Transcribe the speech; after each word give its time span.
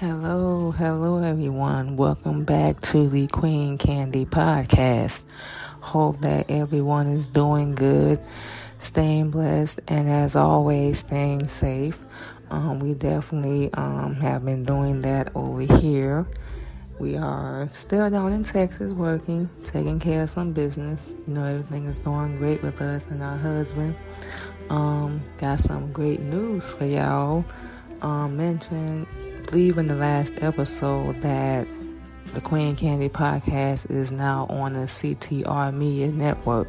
Hello, 0.00 0.70
hello 0.70 1.22
everyone. 1.22 1.98
Welcome 1.98 2.44
back 2.44 2.80
to 2.80 3.10
the 3.10 3.26
Queen 3.26 3.76
Candy 3.76 4.24
Podcast. 4.24 5.24
Hope 5.82 6.22
that 6.22 6.50
everyone 6.50 7.06
is 7.06 7.28
doing 7.28 7.74
good, 7.74 8.18
staying 8.78 9.30
blessed, 9.30 9.80
and 9.88 10.08
as 10.08 10.36
always, 10.36 11.00
staying 11.00 11.48
safe. 11.48 11.98
Um, 12.50 12.80
we 12.80 12.94
definitely 12.94 13.70
um, 13.74 14.14
have 14.14 14.42
been 14.42 14.64
doing 14.64 15.02
that 15.02 15.36
over 15.36 15.60
here. 15.60 16.26
We 16.98 17.18
are 17.18 17.68
still 17.74 18.08
down 18.08 18.32
in 18.32 18.42
Texas 18.42 18.94
working, 18.94 19.50
taking 19.66 20.00
care 20.00 20.22
of 20.22 20.30
some 20.30 20.54
business. 20.54 21.14
You 21.26 21.34
know, 21.34 21.44
everything 21.44 21.84
is 21.84 21.98
going 21.98 22.38
great 22.38 22.62
with 22.62 22.80
us 22.80 23.06
and 23.08 23.22
our 23.22 23.36
husband. 23.36 23.94
Um, 24.70 25.20
got 25.36 25.60
some 25.60 25.92
great 25.92 26.20
news 26.20 26.64
for 26.64 26.86
y'all. 26.86 27.44
Um, 28.00 28.38
mentioned 28.38 29.06
believe 29.50 29.78
in 29.78 29.88
the 29.88 29.96
last 29.96 30.32
episode 30.44 31.20
that 31.22 31.66
the 32.34 32.40
Queen 32.40 32.76
Candy 32.76 33.08
podcast 33.08 33.90
is 33.90 34.12
now 34.12 34.46
on 34.48 34.74
the 34.74 34.84
CTR 34.84 35.74
Media 35.74 36.06
Network. 36.06 36.68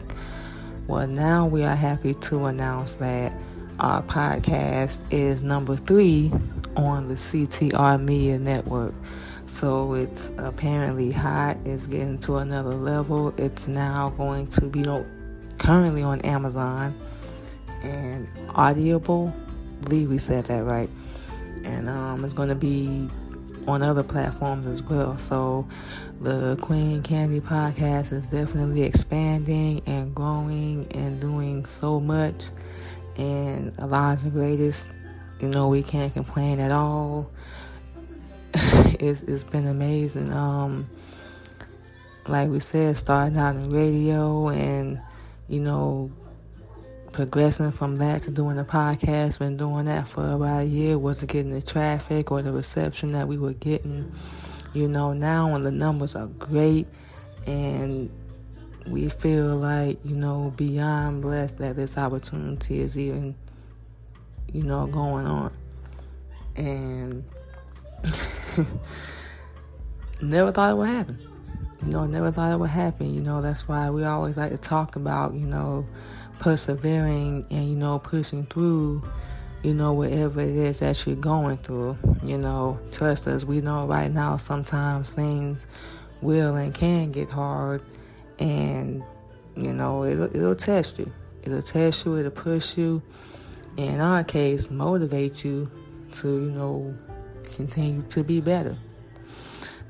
Well, 0.88 1.06
now 1.06 1.46
we 1.46 1.64
are 1.64 1.76
happy 1.76 2.16
to 2.16 2.46
announce 2.46 2.96
that 2.96 3.34
our 3.80 4.02
podcast 4.02 5.06
is 5.12 5.44
number 5.44 5.76
three 5.76 6.32
on 6.76 7.08
the 7.08 7.14
CTR 7.14 8.04
Media 8.04 8.40
Network. 8.40 8.96
So 9.46 9.94
it's 9.94 10.32
apparently 10.40 11.12
hot. 11.12 11.58
It's 11.64 11.86
getting 11.86 12.18
to 12.20 12.38
another 12.38 12.74
level. 12.74 13.32
It's 13.38 13.68
now 13.68 14.10
going 14.18 14.48
to 14.48 14.62
be 14.62 14.84
currently 15.60 16.02
on 16.02 16.20
Amazon 16.22 16.98
and 17.84 18.28
Audible. 18.56 19.36
I 19.38 19.84
believe 19.84 20.10
we 20.10 20.18
said 20.18 20.46
that 20.46 20.64
right 20.64 20.90
and 21.64 21.90
um, 21.90 22.26
it's 22.26 22.34
going 22.34 22.50
to 22.50 22.56
be 22.56 23.10
on 23.68 23.84
other 23.84 24.04
platforms 24.04 24.66
as 24.68 24.82
well. 24.82 25.18
So 25.18 25.68
the 26.22 26.58
Queen 26.62 27.02
Candy 27.04 27.40
podcast 27.40 28.14
is 28.14 28.28
definitely 28.28 28.84
expanding 28.84 29.82
and 29.86 30.14
growing 30.14 30.88
and 30.92 31.20
doing 31.20 31.66
so 31.66 32.00
much. 32.00 32.46
And 33.18 33.74
Allah's 33.80 34.24
the 34.24 34.30
greatest. 34.30 34.92
You 35.40 35.50
know, 35.50 35.68
we 35.68 35.82
can't 35.82 36.14
complain 36.14 36.60
at 36.60 36.72
all. 36.72 37.32
it's 38.54 39.24
it's 39.24 39.44
been 39.44 39.68
amazing. 39.68 40.32
Um, 40.32 40.88
like 42.28 42.50
we 42.50 42.60
said, 42.60 42.98
starting 42.98 43.38
out 43.38 43.56
in 43.56 43.70
radio 43.72 44.50
and 44.50 45.00
you 45.48 45.60
know 45.60 46.12
progressing 47.12 47.72
from 47.72 47.98
that 47.98 48.24
to 48.24 48.32
doing 48.32 48.56
the 48.56 48.64
podcast, 48.64 49.40
been 49.40 49.58
doing 49.58 49.86
that 49.86 50.08
for 50.08 50.32
about 50.32 50.62
a 50.62 50.66
year, 50.66 50.98
Wasn't 50.98 51.32
getting 51.32 51.52
the 51.52 51.62
traffic 51.62 52.32
or 52.32 52.42
the 52.42 52.52
reception 52.52 53.12
that 53.14 53.28
we 53.28 53.38
were 53.38 53.54
getting. 53.54 54.12
You 54.74 54.88
know, 54.88 55.14
now 55.14 55.52
when 55.52 55.62
the 55.62 55.72
numbers 55.72 56.16
are 56.16 56.28
great 56.28 56.88
and 57.46 58.10
we 58.88 59.10
feel 59.10 59.58
like, 59.58 60.00
you 60.06 60.16
know, 60.16 60.54
beyond 60.56 61.22
blessed 61.22 61.58
that 61.60 61.76
this 61.76 61.98
opportunity 61.98 62.80
is 62.80 62.98
even, 62.98 63.36
you 64.54 64.64
know, 64.64 64.88
going 64.88 65.26
on. 65.26 65.52
And 66.56 67.24
never 70.22 70.52
thought 70.52 70.72
it 70.72 70.78
would 70.78 70.90
happen. 70.90 71.20
You 71.84 71.92
know, 71.92 72.06
never 72.06 72.32
thought 72.32 72.52
it 72.52 72.58
would 72.58 72.70
happen. 72.70 73.14
You 73.14 73.22
know, 73.22 73.42
that's 73.42 73.68
why 73.68 73.90
we 73.90 74.04
always 74.04 74.38
like 74.38 74.52
to 74.52 74.58
talk 74.58 74.96
about, 74.96 75.34
you 75.34 75.48
know, 75.48 75.86
persevering 76.42 77.46
and 77.52 77.70
you 77.70 77.76
know 77.76 78.00
pushing 78.00 78.44
through 78.48 79.04
you 79.64 79.76
know 79.76 79.94
whatever 79.94 80.42
it 80.42 80.50
is 80.50 80.80
that 80.80 81.06
you're 81.06 81.16
going 81.16 81.58
through. 81.58 81.96
You 82.24 82.38
know 82.40 82.80
trust 82.92 83.28
us. 83.28 83.46
We 83.46 83.62
know 83.62 83.86
right 83.86 84.12
now 84.12 84.38
sometimes 84.38 85.12
things 85.12 85.68
will 86.22 86.56
and 86.56 86.74
can 86.74 87.12
get 87.12 87.30
hard. 87.30 87.84
And 88.40 89.04
you 89.56 89.72
know 89.72 90.04
it'll, 90.04 90.36
it'll 90.36 90.56
test 90.56 90.98
you. 90.98 91.12
It'll 91.44 91.62
test 91.62 92.06
you. 92.06 92.18
It'll 92.18 92.32
push 92.32 92.76
you. 92.76 93.04
In 93.78 94.00
our 94.00 94.24
case 94.24 94.72
motivate 94.72 95.46
you 95.46 95.70
to 96.14 96.28
you 96.28 96.52
know 96.52 96.96
continue 97.56 98.02
to 98.10 98.24
be 98.24 98.42
better 98.42 98.76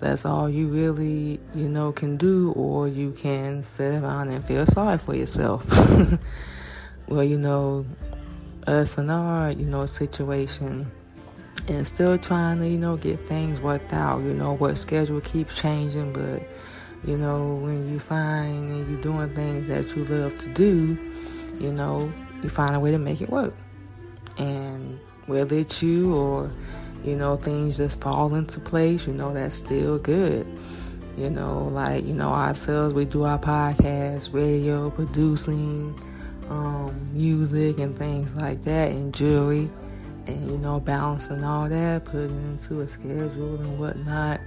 that's 0.01 0.25
all 0.25 0.49
you 0.49 0.67
really 0.67 1.39
you 1.55 1.69
know 1.69 1.91
can 1.91 2.17
do 2.17 2.51
or 2.53 2.87
you 2.87 3.11
can 3.11 3.63
sit 3.63 4.03
around 4.03 4.29
and 4.29 4.43
feel 4.43 4.65
sorry 4.65 4.97
for 4.97 5.15
yourself. 5.15 5.65
Well 7.07 7.25
you 7.25 7.37
know 7.37 7.85
us 8.67 8.97
in 8.97 9.09
our 9.09 9.51
you 9.51 9.65
know 9.65 9.85
situation 9.85 10.89
and 11.67 11.85
still 11.85 12.17
trying 12.17 12.59
to 12.59 12.69
you 12.69 12.77
know 12.77 12.95
get 12.95 13.19
things 13.27 13.59
worked 13.59 13.91
out 13.91 14.21
you 14.21 14.33
know 14.33 14.53
what 14.53 14.77
schedule 14.77 15.19
keeps 15.19 15.59
changing 15.59 16.13
but 16.13 16.41
you 17.03 17.17
know 17.17 17.55
when 17.55 17.91
you 17.91 17.99
find 17.99 18.71
and 18.71 18.89
you're 18.89 19.01
doing 19.01 19.27
things 19.31 19.67
that 19.67 19.93
you 19.93 20.05
love 20.05 20.39
to 20.39 20.47
do 20.53 20.97
you 21.59 21.73
know 21.73 22.09
you 22.43 22.49
find 22.49 22.75
a 22.75 22.79
way 22.79 22.91
to 22.91 22.97
make 22.97 23.21
it 23.21 23.29
work. 23.29 23.53
And 24.37 24.99
whether 25.25 25.55
it's 25.55 25.81
you 25.83 26.15
or 26.15 26.51
you 27.03 27.15
know, 27.15 27.35
things 27.35 27.77
just 27.77 28.01
fall 28.01 28.33
into 28.35 28.59
place, 28.59 29.07
you 29.07 29.13
know, 29.13 29.33
that's 29.33 29.55
still 29.55 29.97
good. 29.97 30.45
You 31.17 31.29
know, 31.29 31.67
like, 31.67 32.05
you 32.05 32.13
know, 32.13 32.29
ourselves, 32.29 32.93
we 32.93 33.05
do 33.05 33.23
our 33.23 33.37
podcast, 33.37 34.33
radio, 34.33 34.89
producing, 34.89 35.93
um, 36.49 37.09
music, 37.13 37.79
and 37.79 37.95
things 37.97 38.35
like 38.35 38.63
that, 38.63 38.91
and 38.91 39.13
jewelry, 39.13 39.69
and, 40.27 40.51
you 40.51 40.57
know, 40.57 40.79
balancing 40.79 41.43
all 41.43 41.67
that, 41.67 42.05
putting 42.05 42.41
into 42.51 42.81
a 42.81 42.87
schedule 42.87 43.55
and 43.55 43.79
whatnot, 43.79 44.39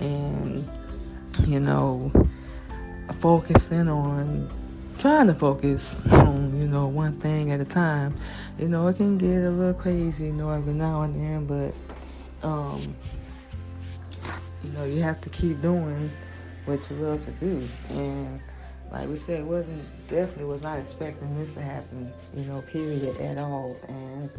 and, 0.00 0.68
you 1.46 1.60
know, 1.60 2.10
focusing 3.18 3.88
on 3.88 4.50
trying 4.98 5.26
to 5.26 5.34
focus 5.34 5.98
on, 6.12 6.58
you 6.60 6.66
know, 6.66 6.86
one 6.86 7.12
thing 7.20 7.50
at 7.50 7.60
a 7.60 7.64
time. 7.64 8.14
You 8.58 8.68
know, 8.68 8.86
it 8.88 8.98
can 8.98 9.16
get 9.16 9.44
a 9.44 9.50
little 9.50 9.74
crazy, 9.74 10.26
you 10.26 10.32
know, 10.32 10.50
every 10.50 10.74
now 10.74 11.02
and 11.02 11.14
then, 11.14 11.46
but 11.46 11.74
um, 12.42 12.94
you 14.62 14.70
know, 14.72 14.84
you 14.84 15.02
have 15.02 15.20
to 15.22 15.30
keep 15.30 15.60
doing 15.60 16.10
what 16.66 16.78
you 16.90 16.96
love 16.96 17.24
to 17.24 17.30
do. 17.32 17.66
And 17.90 18.40
like 18.92 19.08
we 19.08 19.16
said, 19.16 19.40
it 19.40 19.46
wasn't 19.46 19.82
definitely 20.08 20.44
was 20.44 20.62
not 20.62 20.78
expecting 20.78 21.38
this 21.38 21.54
to 21.54 21.62
happen, 21.62 22.12
you 22.36 22.44
know, 22.44 22.62
period 22.62 23.16
at 23.20 23.38
all. 23.38 23.76
And 23.88 24.30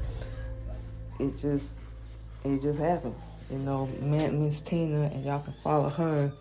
it 1.20 1.38
just 1.38 1.68
it 2.44 2.62
just 2.62 2.80
happened. 2.80 3.16
You 3.50 3.60
know, 3.60 3.88
met 4.02 4.34
Miss 4.34 4.62
Tina 4.62 5.10
and 5.14 5.26
y'all 5.26 5.42
can 5.42 5.54
follow 5.54 5.90
her 5.90 6.32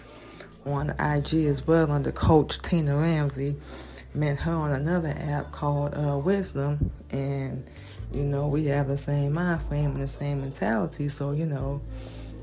on 0.66 0.90
IG 0.90 1.46
as 1.46 1.66
well 1.66 1.90
under 1.90 2.12
Coach 2.12 2.60
Tina 2.62 2.96
Ramsey. 2.96 3.56
Met 4.14 4.38
her 4.38 4.52
on 4.52 4.72
another 4.72 5.14
app 5.18 5.52
called 5.52 5.94
uh, 5.94 6.18
Wisdom 6.18 6.90
and 7.10 7.64
you 8.12 8.22
know, 8.22 8.48
we 8.48 8.66
have 8.66 8.88
the 8.88 8.98
same 8.98 9.34
mind 9.34 9.62
frame 9.62 9.92
and 9.92 10.02
the 10.02 10.08
same 10.08 10.40
mentality. 10.40 11.08
So, 11.08 11.32
you 11.32 11.46
know, 11.46 11.80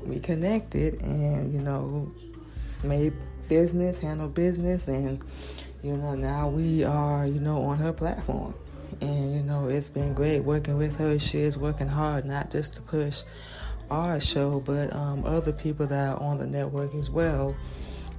we 0.04 0.18
connected 0.18 1.02
and, 1.02 1.52
you 1.52 1.60
know, 1.60 2.12
made 2.82 3.12
business, 3.48 3.98
handle 3.98 4.28
business. 4.28 4.88
And, 4.88 5.22
you 5.82 5.96
know, 5.96 6.14
now 6.14 6.48
we 6.48 6.84
are, 6.84 7.26
you 7.26 7.40
know, 7.40 7.62
on 7.62 7.78
her 7.78 7.92
platform. 7.92 8.54
And, 9.00 9.34
you 9.34 9.42
know, 9.42 9.68
it's 9.68 9.88
been 9.88 10.14
great 10.14 10.40
working 10.40 10.76
with 10.76 10.96
her. 10.96 11.18
She 11.18 11.38
is 11.40 11.58
working 11.58 11.88
hard, 11.88 12.24
not 12.24 12.50
just 12.50 12.74
to 12.74 12.82
push 12.82 13.22
our 13.90 14.20
show, 14.20 14.60
but 14.60 14.94
um, 14.94 15.24
other 15.24 15.52
people 15.52 15.86
that 15.86 16.16
are 16.16 16.20
on 16.20 16.38
the 16.38 16.46
network 16.46 16.94
as 16.94 17.10
well. 17.10 17.54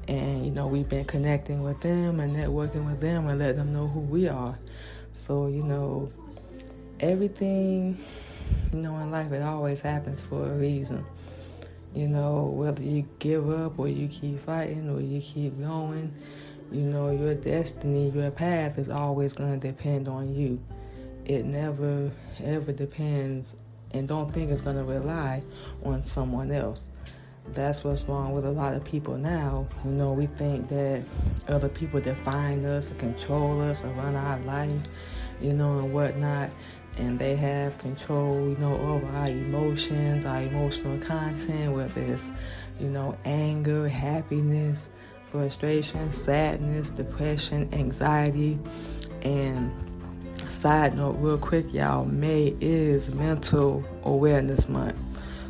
And, 0.07 0.45
you 0.45 0.51
know, 0.51 0.67
we've 0.67 0.89
been 0.89 1.05
connecting 1.05 1.63
with 1.63 1.81
them 1.81 2.19
and 2.19 2.35
networking 2.35 2.85
with 2.85 2.99
them 2.99 3.27
and 3.27 3.37
letting 3.37 3.57
them 3.57 3.73
know 3.73 3.87
who 3.87 3.99
we 3.99 4.27
are. 4.27 4.57
So, 5.13 5.47
you 5.47 5.63
know, 5.63 6.11
everything, 6.99 7.97
you 8.73 8.79
know, 8.79 8.97
in 8.97 9.11
life, 9.11 9.31
it 9.31 9.41
always 9.41 9.81
happens 9.81 10.19
for 10.19 10.45
a 10.45 10.55
reason. 10.55 11.05
You 11.95 12.07
know, 12.07 12.51
whether 12.53 12.83
you 12.83 13.07
give 13.17 13.49
up 13.49 13.79
or 13.79 13.87
you 13.87 14.07
keep 14.07 14.39
fighting 14.41 14.89
or 14.89 15.01
you 15.01 15.21
keep 15.21 15.59
going, 15.59 16.13
you 16.71 16.81
know, 16.81 17.09
your 17.11 17.33
destiny, 17.33 18.09
your 18.09 18.29
path 18.29 18.77
is 18.77 18.89
always 18.89 19.33
going 19.33 19.59
to 19.59 19.67
depend 19.67 20.07
on 20.07 20.33
you. 20.33 20.61
It 21.25 21.45
never, 21.45 22.11
ever 22.43 22.71
depends, 22.71 23.55
and 23.91 24.07
don't 24.07 24.31
think 24.33 24.51
it's 24.51 24.61
going 24.61 24.77
to 24.77 24.83
rely 24.83 25.41
on 25.83 26.03
someone 26.03 26.51
else. 26.51 26.89
That's 27.47 27.83
what's 27.83 28.03
wrong 28.03 28.33
with 28.33 28.45
a 28.45 28.51
lot 28.51 28.75
of 28.75 28.83
people 28.83 29.17
now. 29.17 29.67
You 29.83 29.91
know, 29.91 30.13
we 30.13 30.27
think 30.27 30.69
that 30.69 31.03
other 31.47 31.69
people 31.69 31.99
define 31.99 32.63
us 32.65 32.91
or 32.91 32.95
control 32.95 33.61
us 33.61 33.83
or 33.83 33.89
run 33.89 34.15
our 34.15 34.39
life, 34.41 34.81
you 35.41 35.53
know, 35.53 35.79
and 35.79 35.91
whatnot 35.91 36.51
and 36.97 37.17
they 37.17 37.35
have 37.35 37.77
control, 37.77 38.49
you 38.49 38.57
know, 38.57 38.77
over 38.77 39.07
our 39.17 39.27
emotions, 39.29 40.25
our 40.25 40.41
emotional 40.41 40.97
content, 40.99 41.73
whether 41.73 42.01
it's, 42.01 42.31
you 42.79 42.87
know, 42.87 43.17
anger, 43.25 43.87
happiness, 43.87 44.89
frustration, 45.25 46.11
sadness, 46.11 46.89
depression, 46.89 47.69
anxiety, 47.73 48.59
and 49.21 49.71
side 50.49 50.95
note, 50.95 51.15
real 51.19 51.37
quick, 51.37 51.71
y'all, 51.73 52.05
May 52.05 52.55
is 52.59 53.13
Mental 53.13 53.83
Awareness 54.03 54.67
Month. 54.67 54.97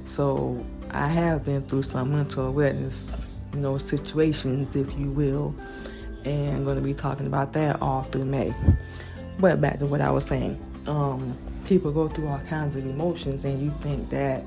So 0.04 0.66
I 0.92 1.08
have 1.08 1.46
been 1.46 1.62
through 1.64 1.84
some 1.84 2.12
mental 2.12 2.48
awareness, 2.48 3.20
you 3.54 3.60
know, 3.60 3.78
situations, 3.78 4.76
if 4.76 4.98
you 4.98 5.12
will, 5.12 5.56
and 6.26 6.58
I'm 6.58 6.64
going 6.64 6.78
to 6.78 6.84
be 6.84 6.94
talking 6.94 7.28
about 7.28 7.54
that 7.54 7.82
all 7.82 8.04
through 8.04 8.26
May. 8.26 8.54
But 9.40 9.62
back 9.62 9.80
to 9.80 9.86
what 9.86 10.02
I 10.02 10.12
was 10.12 10.26
saying, 10.26 10.60
um, 10.90 11.38
people 11.68 11.92
go 11.92 12.08
through 12.08 12.28
all 12.28 12.40
kinds 12.50 12.76
of 12.76 12.86
emotions, 12.86 13.46
and 13.46 13.62
you 13.62 13.70
think 13.82 14.10
that 14.10 14.44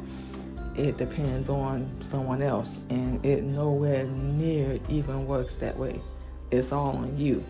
it 0.76 0.96
depends 0.96 1.48
on 1.48 1.88
someone 2.00 2.42
else, 2.42 2.80
and 2.90 3.24
it 3.24 3.44
nowhere 3.44 4.04
near 4.04 4.78
even 4.88 5.26
works 5.26 5.56
that 5.58 5.76
way. 5.76 6.00
It's 6.50 6.72
all 6.72 6.96
on 6.96 7.16
you. 7.16 7.44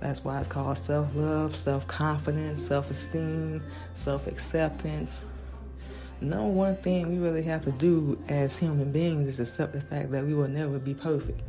That's 0.00 0.22
why 0.22 0.38
it's 0.40 0.48
called 0.48 0.76
self 0.76 1.08
love, 1.14 1.56
self 1.56 1.86
confidence, 1.86 2.62
self 2.62 2.90
esteem, 2.90 3.62
self 3.94 4.26
acceptance. 4.26 5.24
No 6.20 6.44
one 6.44 6.76
thing 6.76 7.08
we 7.08 7.18
really 7.18 7.42
have 7.42 7.64
to 7.64 7.72
do 7.72 8.18
as 8.28 8.58
human 8.58 8.92
beings 8.92 9.28
is 9.28 9.40
accept 9.40 9.72
the 9.72 9.80
fact 9.80 10.10
that 10.12 10.24
we 10.24 10.34
will 10.34 10.48
never 10.48 10.78
be 10.78 10.94
perfect. 10.94 11.40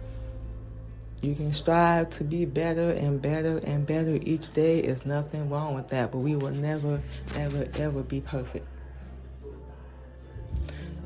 You 1.22 1.34
can 1.34 1.52
strive 1.52 2.12
to 2.12 2.24
be 2.24 2.46
better 2.46 2.92
and 2.92 3.22
better 3.22 3.58
and 3.58 3.86
better 3.88 4.20
each 4.22 4.54
day. 4.54 4.82
There's 4.82 5.06
nothing 5.06 5.50
wrong 5.50 5.74
with 5.74 5.90
that, 5.90 6.12
but 6.12 6.20
we 6.20 6.36
will 6.36 6.52
never, 6.52 7.02
ever, 7.36 7.68
ever 7.80 8.04
be 8.04 8.22
perfect. 8.22 8.68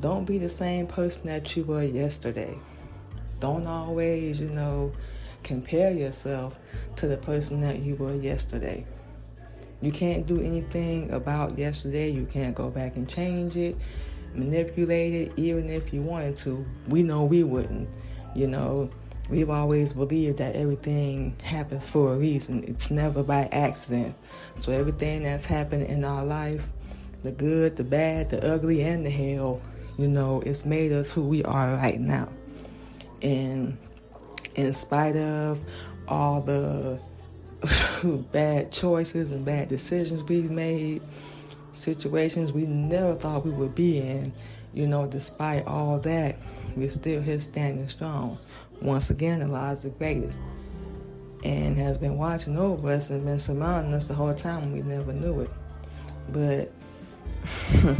Don't 0.00 0.24
be 0.24 0.38
the 0.38 0.48
same 0.48 0.86
person 0.86 1.26
that 1.26 1.56
you 1.56 1.64
were 1.64 1.82
yesterday. 1.82 2.58
Don't 3.40 3.66
always, 3.66 4.38
you 4.38 4.48
know, 4.48 4.92
compare 5.42 5.92
yourself 5.92 6.58
to 6.96 7.08
the 7.08 7.16
person 7.16 7.60
that 7.60 7.80
you 7.80 7.94
were 7.94 8.14
yesterday. 8.14 8.84
You 9.80 9.92
can't 9.92 10.26
do 10.26 10.40
anything 10.40 11.10
about 11.10 11.58
yesterday. 11.58 12.10
You 12.10 12.26
can't 12.26 12.54
go 12.54 12.70
back 12.70 12.96
and 12.96 13.08
change 13.08 13.56
it, 13.56 13.76
manipulate 14.34 15.14
it, 15.14 15.32
even 15.36 15.70
if 15.70 15.92
you 15.92 16.02
wanted 16.02 16.36
to. 16.36 16.64
We 16.86 17.02
know 17.02 17.24
we 17.24 17.42
wouldn't. 17.42 17.88
You 18.34 18.46
know, 18.46 18.90
we've 19.32 19.48
always 19.48 19.94
believed 19.94 20.36
that 20.36 20.54
everything 20.54 21.34
happens 21.42 21.88
for 21.88 22.12
a 22.12 22.18
reason. 22.18 22.62
It's 22.68 22.90
never 22.90 23.22
by 23.22 23.48
accident. 23.50 24.14
So 24.54 24.72
everything 24.72 25.22
that's 25.22 25.46
happened 25.46 25.86
in 25.86 26.04
our 26.04 26.22
life, 26.22 26.68
the 27.22 27.32
good, 27.32 27.76
the 27.76 27.84
bad, 27.84 28.28
the 28.28 28.46
ugly, 28.46 28.82
and 28.82 29.06
the 29.06 29.10
hell, 29.10 29.62
you 29.96 30.06
know, 30.06 30.42
it's 30.44 30.66
made 30.66 30.92
us 30.92 31.10
who 31.10 31.24
we 31.24 31.42
are 31.44 31.74
right 31.76 31.98
now. 31.98 32.28
And 33.22 33.78
in 34.54 34.74
spite 34.74 35.16
of 35.16 35.58
all 36.08 36.42
the 36.42 37.00
bad 38.32 38.70
choices 38.70 39.32
and 39.32 39.46
bad 39.46 39.70
decisions 39.70 40.22
we've 40.28 40.50
made, 40.50 41.00
situations 41.72 42.52
we 42.52 42.66
never 42.66 43.14
thought 43.14 43.46
we 43.46 43.50
would 43.50 43.74
be 43.74 43.98
in, 43.98 44.30
you 44.74 44.86
know, 44.86 45.06
despite 45.06 45.66
all 45.66 45.98
that, 46.00 46.36
we're 46.76 46.90
still 46.90 47.22
here 47.22 47.40
standing 47.40 47.88
strong. 47.88 48.36
Once 48.82 49.10
again, 49.10 49.42
Allah's 49.42 49.82
the 49.82 49.90
greatest 49.90 50.38
and 51.44 51.76
has 51.76 51.98
been 51.98 52.16
watching 52.16 52.56
over 52.56 52.92
us 52.92 53.10
and 53.10 53.24
been 53.24 53.38
surrounding 53.38 53.94
us 53.94 54.08
the 54.08 54.14
whole 54.14 54.34
time. 54.34 54.72
We 54.72 54.82
never 54.82 55.12
knew 55.12 55.40
it. 55.40 55.50
But 56.30 56.70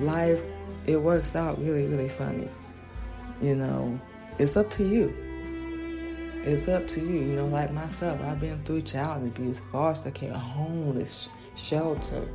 life, 0.00 0.42
it 0.86 0.96
works 0.96 1.36
out 1.36 1.58
really, 1.60 1.86
really 1.86 2.08
funny. 2.08 2.48
You 3.40 3.56
know, 3.56 4.00
it's 4.38 4.56
up 4.56 4.70
to 4.70 4.86
you. 4.86 5.14
It's 6.44 6.68
up 6.68 6.88
to 6.88 7.00
you. 7.00 7.18
You 7.20 7.36
know, 7.36 7.46
like 7.46 7.72
myself, 7.72 8.20
I've 8.22 8.40
been 8.40 8.62
through 8.64 8.82
child 8.82 9.24
abuse, 9.24 9.60
foster 9.70 10.10
care, 10.10 10.32
homeless, 10.32 11.28
shelter, 11.54 12.26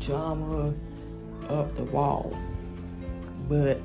drama 0.00 0.74
up 1.48 1.74
the 1.76 1.84
wall. 1.84 2.36
But 3.48 3.80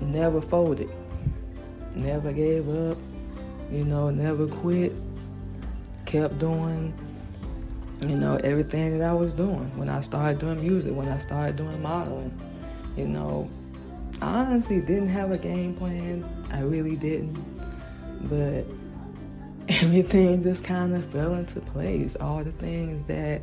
never 0.00 0.40
folded, 0.40 0.90
never 1.94 2.32
gave 2.32 2.68
up, 2.68 2.98
you 3.70 3.84
know, 3.84 4.10
never 4.10 4.46
quit, 4.46 4.92
kept 6.06 6.38
doing, 6.38 6.92
you 8.00 8.16
know, 8.16 8.36
everything 8.44 8.98
that 8.98 9.08
I 9.08 9.14
was 9.14 9.32
doing 9.32 9.76
when 9.78 9.88
I 9.88 10.00
started 10.00 10.38
doing 10.38 10.60
music, 10.60 10.94
when 10.94 11.08
I 11.08 11.18
started 11.18 11.56
doing 11.56 11.80
modeling, 11.82 12.38
you 12.96 13.08
know, 13.08 13.48
I 14.22 14.40
honestly 14.40 14.80
didn't 14.80 15.08
have 15.08 15.32
a 15.32 15.38
game 15.38 15.74
plan. 15.74 16.24
I 16.52 16.62
really 16.62 16.94
didn't. 16.94 17.34
But 18.28 18.64
everything 19.82 20.42
just 20.42 20.64
kind 20.64 20.94
of 20.94 21.04
fell 21.04 21.34
into 21.34 21.60
place. 21.60 22.14
All 22.16 22.44
the 22.44 22.52
things 22.52 23.06
that 23.06 23.42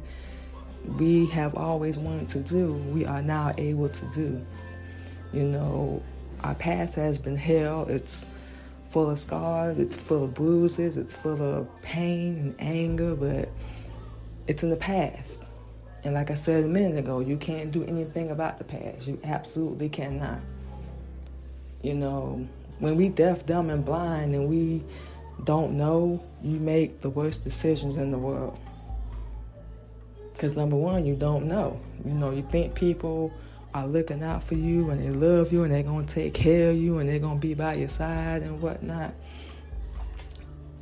we 0.97 1.25
have 1.27 1.55
always 1.55 1.97
wanted 1.97 2.29
to 2.29 2.39
do, 2.39 2.73
we 2.73 3.05
are 3.05 3.21
now 3.21 3.51
able 3.57 3.89
to 3.89 4.05
do. 4.11 4.45
You 5.33 5.43
know, 5.43 6.01
our 6.43 6.55
past 6.55 6.95
has 6.95 7.17
been 7.17 7.35
hell. 7.35 7.85
It's 7.89 8.25
full 8.85 9.09
of 9.09 9.19
scars, 9.19 9.79
it's 9.79 9.95
full 9.95 10.23
of 10.23 10.33
bruises, 10.33 10.97
it's 10.97 11.15
full 11.15 11.41
of 11.41 11.81
pain 11.83 12.37
and 12.37 12.55
anger, 12.59 13.15
but 13.15 13.49
it's 14.47 14.63
in 14.63 14.69
the 14.69 14.75
past. 14.75 15.43
And 16.03 16.13
like 16.13 16.31
I 16.31 16.33
said 16.33 16.63
a 16.63 16.67
minute 16.67 16.97
ago, 16.97 17.19
you 17.19 17.37
can't 17.37 17.71
do 17.71 17.83
anything 17.83 18.31
about 18.31 18.57
the 18.57 18.63
past. 18.63 19.07
You 19.07 19.19
absolutely 19.23 19.89
cannot. 19.89 20.39
You 21.81 21.93
know, 21.93 22.47
when 22.79 22.95
we 22.95 23.09
deaf, 23.09 23.45
dumb, 23.45 23.69
and 23.69 23.85
blind 23.85 24.33
and 24.33 24.49
we 24.49 24.83
don't 25.43 25.77
know, 25.77 26.23
you 26.41 26.57
make 26.59 27.01
the 27.01 27.09
worst 27.09 27.43
decisions 27.43 27.97
in 27.97 28.11
the 28.11 28.17
world. 28.17 28.59
Because 30.33 30.55
number 30.55 30.77
one, 30.77 31.05
you 31.05 31.15
don't 31.15 31.47
know. 31.47 31.79
You 32.05 32.13
know, 32.13 32.31
you 32.31 32.41
think 32.43 32.73
people 32.73 33.33
are 33.73 33.87
looking 33.87 34.23
out 34.23 34.43
for 34.43 34.55
you 34.55 34.89
and 34.89 34.99
they 34.99 35.09
love 35.09 35.53
you 35.53 35.63
and 35.63 35.71
they're 35.71 35.83
going 35.83 36.05
to 36.05 36.13
take 36.13 36.33
care 36.33 36.71
of 36.71 36.77
you 36.77 36.97
and 36.97 37.07
they're 37.07 37.19
going 37.19 37.39
to 37.39 37.47
be 37.47 37.53
by 37.53 37.75
your 37.75 37.87
side 37.87 38.41
and 38.41 38.61
whatnot. 38.61 39.13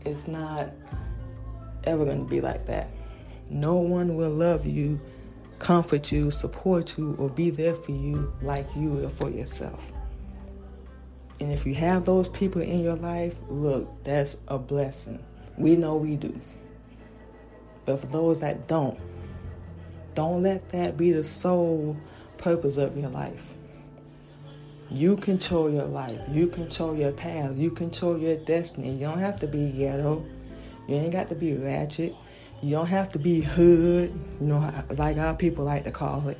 It's 0.06 0.28
not 0.28 0.70
ever 1.84 2.06
going 2.06 2.24
to 2.24 2.30
be 2.30 2.40
like 2.40 2.66
that. 2.68 2.90
No 3.50 3.76
one 3.76 4.16
will 4.16 4.30
love 4.32 4.66
you, 4.66 5.00
comfort 5.60 6.12
you, 6.12 6.32
support 6.32 6.98
you, 6.98 7.16
or 7.18 7.30
be 7.30 7.50
there 7.50 7.76
for 7.76 7.92
you 7.92 8.34
like 8.42 8.68
you 8.76 8.90
will 8.90 9.10
for 9.10 9.30
yourself. 9.30 9.92
And 11.40 11.52
if 11.52 11.66
you 11.66 11.76
have 11.76 12.06
those 12.06 12.30
people 12.30 12.62
in 12.62 12.82
your 12.82 12.96
life, 12.96 13.38
look, 13.50 14.04
that's 14.04 14.38
a 14.48 14.58
blessing. 14.58 15.24
We 15.58 15.76
know 15.76 15.98
we 15.98 16.16
do. 16.16 16.40
But 17.86 18.00
for 18.00 18.08
those 18.08 18.40
that 18.40 18.68
don't, 18.68 19.00
don't 20.16 20.42
let 20.42 20.72
that 20.72 20.98
be 20.98 21.12
the 21.12 21.24
sole 21.24 21.96
purpose 22.38 22.78
of 22.78 22.98
your 22.98 23.10
life. 23.10 23.54
You 24.90 25.18
control 25.18 25.70
your 25.70 25.86
life. 25.86 26.22
You 26.30 26.48
control 26.48 26.96
your 26.96 27.12
path. 27.12 27.58
You 27.58 27.72
control 27.72 28.18
your 28.18 28.38
destiny. 28.38 28.94
You 28.94 29.08
don't 29.08 29.20
have 29.20 29.36
to 29.38 29.48
be 29.48 29.72
ghetto. 29.72 30.26
You 30.88 30.96
ain't 30.96 31.12
got 31.12 31.28
to 31.30 31.36
be 31.36 31.54
ratchet. 31.56 32.16
You 32.62 32.72
don't 32.72 32.88
have 32.88 33.12
to 33.12 33.20
be 33.20 33.42
hood, 33.42 34.12
you 34.40 34.48
know, 34.48 34.72
like 34.92 35.18
our 35.18 35.36
people 35.36 35.66
like 35.66 35.84
to 35.84 35.92
call 35.92 36.28
it. 36.30 36.40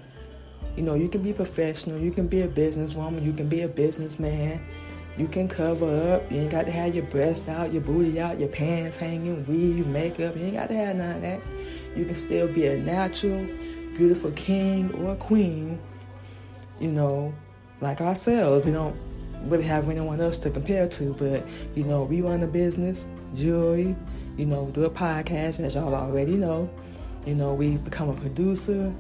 You 0.76 0.84
know, 0.84 0.94
you 0.94 1.10
can 1.10 1.22
be 1.22 1.34
professional. 1.34 2.00
You 2.00 2.12
can 2.12 2.28
be 2.28 2.42
a 2.42 2.48
businesswoman. 2.48 3.24
You 3.24 3.34
can 3.34 3.50
be 3.50 3.62
a 3.62 3.68
businessman. 3.68 4.66
You 5.18 5.28
can 5.28 5.48
cover 5.48 6.14
up. 6.14 6.32
You 6.32 6.42
ain't 6.42 6.52
got 6.52 6.66
to 6.68 6.72
have 6.72 6.96
your 6.96 7.06
breast 7.06 7.50
out, 7.50 7.74
your 7.74 7.82
booty 7.82 8.20
out, 8.20 8.40
your 8.40 8.50
pants 8.50 8.96
hanging, 8.96 9.46
weave, 9.46 9.88
makeup. 9.88 10.36
You 10.38 10.46
ain't 10.46 10.54
got 10.54 10.70
to 10.70 10.76
have 10.76 10.96
none 10.96 11.16
of 11.16 11.22
that. 11.24 11.42
You 11.96 12.06
can 12.06 12.16
still 12.16 12.48
be 12.48 12.68
a 12.68 12.78
natural, 12.78 13.48
beautiful 13.98 14.32
king 14.32 14.94
or 14.94 15.16
queen, 15.16 15.80
you 16.80 16.92
know, 16.92 17.34
like 17.82 18.00
ourselves. 18.00 18.66
We 18.66 18.72
don't 18.72 18.96
really 19.44 19.64
have 19.64 19.90
anyone 19.90 20.22
else 20.22 20.38
to 20.40 20.50
compare 20.50 20.88
to, 20.88 21.14
but, 21.16 21.46
you 21.76 21.84
know, 21.84 22.04
we 22.04 22.22
run 22.22 22.44
a 22.44 22.48
business, 22.48 23.10
jewelry, 23.36 23.96
you 24.38 24.46
know, 24.46 24.68
do 24.74 24.86
a 24.86 24.90
podcast, 24.90 25.60
as 25.60 25.74
y'all 25.74 25.96
already 25.96 26.38
know. 26.38 26.70
You 27.26 27.36
know, 27.36 27.54
we 27.54 27.78
become 27.78 28.10
a 28.10 28.14
producer, 28.14 28.94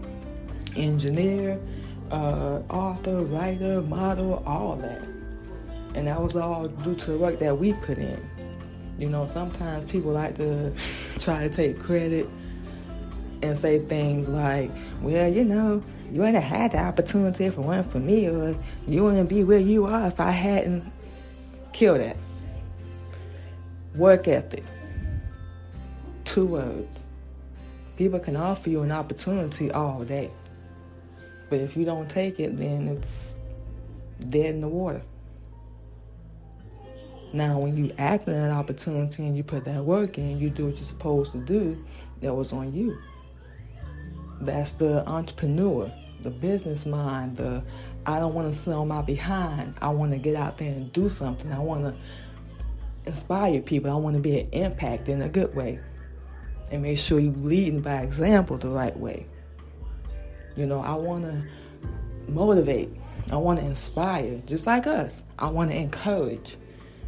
engineer, 0.75 1.59
uh, 2.11 2.61
author, 2.69 3.23
writer, 3.23 3.81
model, 3.83 4.43
all 4.45 4.75
that. 4.77 5.03
And 5.95 6.07
that 6.07 6.21
was 6.21 6.35
all 6.35 6.67
due 6.67 6.95
to 6.95 7.11
the 7.11 7.17
work 7.17 7.39
that 7.39 7.57
we 7.57 7.73
put 7.73 7.97
in. 7.97 8.19
You 8.97 9.09
know, 9.09 9.25
sometimes 9.25 9.85
people 9.85 10.11
like 10.11 10.35
to 10.37 10.73
try 11.19 11.47
to 11.47 11.53
take 11.53 11.79
credit 11.79 12.27
and 13.41 13.57
say 13.57 13.79
things 13.79 14.27
like, 14.27 14.71
well, 15.01 15.27
you 15.27 15.43
know, 15.43 15.83
you 16.11 16.19
wouldn't 16.19 16.41
have 16.41 16.59
had 16.59 16.71
the 16.71 16.79
opportunity 16.79 17.45
if 17.45 17.57
it 17.57 17.61
weren't 17.61 17.85
for 17.85 17.99
me, 17.99 18.27
or 18.27 18.55
you 18.87 19.03
wouldn't 19.03 19.29
be 19.29 19.43
where 19.43 19.59
you 19.59 19.85
are 19.85 20.07
if 20.07 20.19
I 20.19 20.31
hadn't 20.31 20.91
killed 21.73 21.99
that. 21.99 22.17
Work 23.95 24.27
ethic. 24.27 24.63
Two 26.23 26.45
words. 26.45 27.03
People 27.97 28.19
can 28.19 28.35
offer 28.35 28.69
you 28.69 28.81
an 28.83 28.91
opportunity 28.91 29.71
all 29.71 30.03
day. 30.03 30.31
But 31.49 31.59
if 31.59 31.75
you 31.75 31.85
don't 31.85 32.09
take 32.09 32.39
it, 32.39 32.57
then 32.57 32.87
it's 32.87 33.37
dead 34.29 34.55
in 34.55 34.61
the 34.61 34.67
water. 34.67 35.01
Now, 37.33 37.59
when 37.59 37.75
you 37.75 37.91
act 37.97 38.27
on 38.27 38.33
that 38.35 38.51
opportunity 38.51 39.25
and 39.25 39.35
you 39.35 39.43
put 39.43 39.63
that 39.65 39.83
work 39.83 40.17
in, 40.17 40.39
you 40.39 40.49
do 40.49 40.67
what 40.67 40.75
you're 40.75 40.83
supposed 40.83 41.33
to 41.33 41.39
do, 41.39 41.83
that 42.21 42.33
was 42.33 42.53
on 42.53 42.73
you. 42.73 42.97
That's 44.41 44.73
the 44.73 45.07
entrepreneur. 45.07 45.91
the 46.23 46.31
business 46.31 46.85
mind, 46.85 47.37
the 47.37 47.63
I 48.05 48.19
don't 48.19 48.33
want 48.33 48.53
to 48.53 48.73
on 48.73 48.87
my 48.87 49.01
behind. 49.01 49.75
I 49.81 49.89
want 49.89 50.11
to 50.13 50.17
get 50.17 50.35
out 50.35 50.57
there 50.57 50.69
and 50.69 50.91
do 50.93 51.09
something. 51.09 51.51
I 51.51 51.59
want 51.59 51.83
to 51.83 51.93
inspire 53.05 53.61
people. 53.61 53.91
I 53.91 53.95
want 53.95 54.15
to 54.15 54.21
be 54.21 54.39
an 54.39 54.49
impact 54.51 55.09
in 55.09 55.21
a 55.21 55.29
good 55.29 55.53
way. 55.53 55.79
And 56.71 56.81
make 56.81 56.97
sure 56.97 57.19
you're 57.19 57.33
leading 57.33 57.81
by 57.81 58.01
example 58.01 58.57
the 58.57 58.69
right 58.69 58.97
way. 58.97 59.27
You 60.55 60.65
know, 60.65 60.79
I 60.79 60.93
want 60.95 61.25
to 61.25 62.31
motivate. 62.31 62.89
I 63.31 63.35
want 63.35 63.59
to 63.59 63.65
inspire, 63.65 64.41
just 64.45 64.65
like 64.65 64.87
us. 64.87 65.23
I 65.37 65.49
want 65.49 65.71
to 65.71 65.77
encourage. 65.77 66.55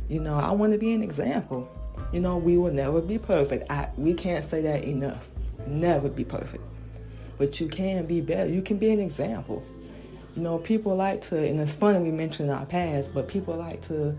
You 0.10 0.20
know, 0.20 0.36
I 0.36 0.52
want 0.52 0.74
to 0.74 0.78
be 0.78 0.94
an 0.94 1.02
example. 1.02 1.70
You 2.12 2.20
know, 2.20 2.38
we 2.38 2.58
will 2.58 2.74
never 2.74 3.00
be 3.00 3.18
perfect. 3.18 3.70
I, 3.72 3.90
we 3.98 4.14
can't 4.14 4.44
say 4.44 4.62
that 4.64 4.84
enough. 4.84 5.32
Never 5.66 6.10
be 6.10 6.26
perfect. 6.26 6.64
But 7.40 7.60
you 7.60 7.68
can 7.68 8.06
be 8.06 8.22
better. 8.22 8.48
You 8.48 8.62
can 8.62 8.78
be 8.78 8.92
an 8.92 9.00
example. 9.00 9.64
You 10.36 10.44
know, 10.44 10.60
people 10.60 10.96
like 10.96 11.22
to, 11.22 11.38
and 11.38 11.60
it's 11.60 11.74
funny 11.74 12.00
we 12.00 12.12
mentioned 12.12 12.52
our 12.52 12.66
past, 12.66 13.14
but 13.14 13.28
people 13.28 13.56
like 13.56 13.82
to, 13.84 14.16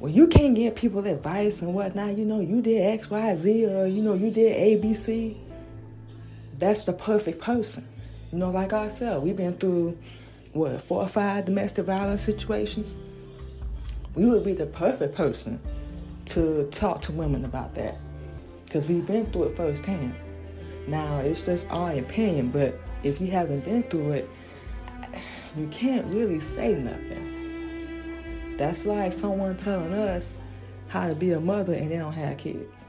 well, 0.00 0.12
you 0.12 0.26
can't 0.26 0.54
give 0.54 0.74
people 0.74 1.06
advice 1.06 1.62
and 1.62 1.72
whatnot. 1.72 2.18
You 2.18 2.24
know, 2.24 2.40
you 2.40 2.60
did 2.60 2.82
X, 2.82 3.08
Y, 3.08 3.36
Z, 3.36 3.66
or, 3.66 3.86
you 3.86 4.02
know, 4.02 4.14
you 4.14 4.30
did 4.30 4.52
A, 4.52 4.76
B, 4.76 4.94
C. 4.94 5.38
That's 6.58 6.84
the 6.84 6.92
perfect 6.92 7.40
person. 7.40 7.88
You 8.32 8.38
know, 8.38 8.50
like 8.50 8.72
ourselves, 8.72 9.24
we've 9.24 9.36
been 9.36 9.54
through, 9.54 9.96
what, 10.52 10.82
four 10.82 11.02
or 11.02 11.08
five 11.08 11.44
domestic 11.44 11.86
violence 11.86 12.22
situations. 12.22 12.96
We 14.14 14.26
would 14.26 14.44
be 14.44 14.54
the 14.54 14.66
perfect 14.66 15.14
person 15.14 15.60
to 16.26 16.68
talk 16.72 17.00
to 17.02 17.12
women 17.12 17.44
about 17.44 17.74
that 17.76 17.96
because 18.64 18.88
we've 18.88 19.06
been 19.06 19.26
through 19.26 19.44
it 19.44 19.56
firsthand. 19.56 20.14
Now, 20.88 21.18
it's 21.18 21.42
just 21.42 21.70
our 21.70 21.92
opinion, 21.92 22.50
but 22.50 22.78
if 23.02 23.20
you 23.20 23.30
haven't 23.30 23.64
been 23.64 23.82
through 23.84 24.12
it, 24.12 24.30
you 25.56 25.68
can't 25.68 26.06
really 26.14 26.40
say 26.40 26.74
nothing. 26.74 28.56
That's 28.56 28.86
like 28.86 29.12
someone 29.12 29.56
telling 29.56 29.92
us 29.92 30.36
how 30.88 31.06
to 31.08 31.14
be 31.14 31.32
a 31.32 31.40
mother 31.40 31.74
and 31.74 31.90
they 31.90 31.98
don't 31.98 32.14
have 32.14 32.38
kids. 32.38 32.86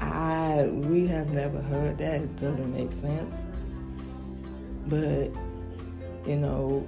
I 0.00 0.68
we 0.70 1.06
have 1.06 1.32
never 1.32 1.60
heard 1.62 1.98
that. 1.98 2.20
It 2.20 2.36
doesn't 2.36 2.72
make 2.72 2.92
sense. 2.92 3.46
But 4.86 5.30
you 6.28 6.36
know, 6.36 6.86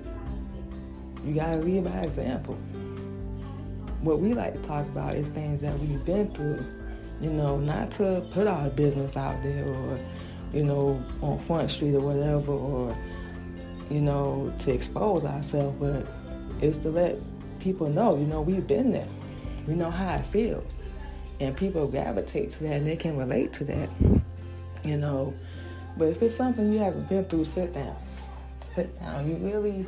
you 1.25 1.35
gotta 1.35 1.57
lead 1.57 1.85
by 1.85 2.03
example 2.03 2.59
what 4.05 4.21
we 4.21 4.35
like 4.35 4.53
to 4.53 4.61
talk 4.61 4.87
about 4.87 5.15
is 5.15 5.29
things 5.29 5.63
that 5.63 5.79
we've 5.81 6.05
been 6.05 6.31
through. 6.33 6.63
You 7.25 7.33
know, 7.33 7.57
not 7.57 7.91
to 7.93 8.23
put 8.33 8.47
our 8.47 8.69
business 8.69 9.17
out 9.17 9.43
there 9.43 9.67
or, 9.67 9.99
you 10.53 10.63
know, 10.63 11.03
on 11.23 11.39
Front 11.39 11.71
Street 11.71 11.95
or 11.95 12.01
whatever, 12.01 12.53
or, 12.53 12.95
you 13.91 14.03
know, 14.03 14.53
to 14.59 14.71
expose 14.71 15.25
ourselves, 15.25 15.75
but 15.81 16.07
it's 16.61 16.77
to 16.79 16.91
let 16.91 17.17
people 17.61 17.89
know, 17.89 18.19
you 18.19 18.27
know, 18.27 18.43
we've 18.43 18.67
been 18.67 18.93
there. 18.93 19.09
We 19.67 19.75
know 19.75 19.91
how 19.91 20.17
it 20.17 20.27
feels. 20.27 20.81
And 21.41 21.57
people 21.57 21.89
gravitate 21.89 22.51
to 22.51 22.65
that 22.65 22.75
and 22.75 22.87
they 22.87 22.97
can 22.97 23.17
relate 23.17 23.55
to 23.55 23.65
that, 23.65 23.89
you 24.85 24.99
know. 24.99 25.33
But 25.97 26.09
if 26.09 26.23
it's 26.23 26.35
something 26.35 26.75
you 26.75 26.79
haven't 26.79 27.09
been 27.09 27.25
through, 27.25 27.45
sit 27.45 27.73
down. 27.73 27.97
Sit 28.61 29.01
down. 29.01 29.27
You 29.27 29.37
really 29.37 29.87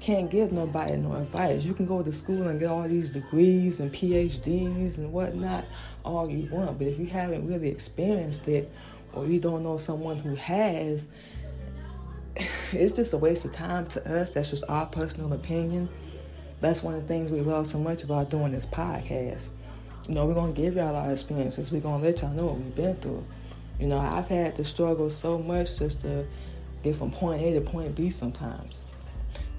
can't 0.00 0.30
give 0.30 0.50
nobody 0.50 0.96
no 0.96 1.12
advice. 1.12 1.64
You 1.64 1.74
can 1.74 1.86
go 1.86 2.02
to 2.02 2.10
school 2.10 2.48
and 2.48 2.58
get 2.58 2.70
all 2.70 2.88
these 2.88 3.10
degrees 3.10 3.80
and 3.80 3.92
PhDs 3.92 4.98
and 4.98 5.12
whatnot, 5.12 5.66
all 6.04 6.28
you 6.28 6.48
want. 6.50 6.78
But 6.78 6.86
if 6.86 6.98
you 6.98 7.06
haven't 7.06 7.46
really 7.46 7.68
experienced 7.68 8.48
it 8.48 8.70
or 9.12 9.26
you 9.26 9.38
don't 9.38 9.62
know 9.62 9.76
someone 9.76 10.16
who 10.16 10.34
has, 10.36 11.06
it's 12.72 12.94
just 12.94 13.12
a 13.12 13.18
waste 13.18 13.44
of 13.44 13.52
time 13.52 13.86
to 13.88 14.20
us. 14.20 14.34
That's 14.34 14.50
just 14.50 14.64
our 14.68 14.86
personal 14.86 15.32
opinion. 15.34 15.88
That's 16.60 16.82
one 16.82 16.94
of 16.94 17.02
the 17.02 17.08
things 17.08 17.30
we 17.30 17.40
love 17.40 17.66
so 17.66 17.78
much 17.78 18.02
about 18.02 18.30
doing 18.30 18.52
this 18.52 18.66
podcast. 18.66 19.48
You 20.08 20.14
know, 20.14 20.26
we're 20.26 20.34
going 20.34 20.54
to 20.54 20.60
give 20.60 20.76
y'all 20.76 20.96
our 20.96 21.12
experiences. 21.12 21.70
We're 21.70 21.80
going 21.80 22.00
to 22.00 22.06
let 22.06 22.22
y'all 22.22 22.32
know 22.32 22.46
what 22.46 22.56
we've 22.56 22.74
been 22.74 22.96
through. 22.96 23.24
You 23.78 23.86
know, 23.86 23.98
I've 23.98 24.28
had 24.28 24.56
to 24.56 24.64
struggle 24.64 25.10
so 25.10 25.38
much 25.38 25.78
just 25.78 26.02
to 26.02 26.26
get 26.82 26.96
from 26.96 27.10
point 27.10 27.42
A 27.42 27.54
to 27.54 27.60
point 27.60 27.94
B 27.94 28.10
sometimes 28.10 28.80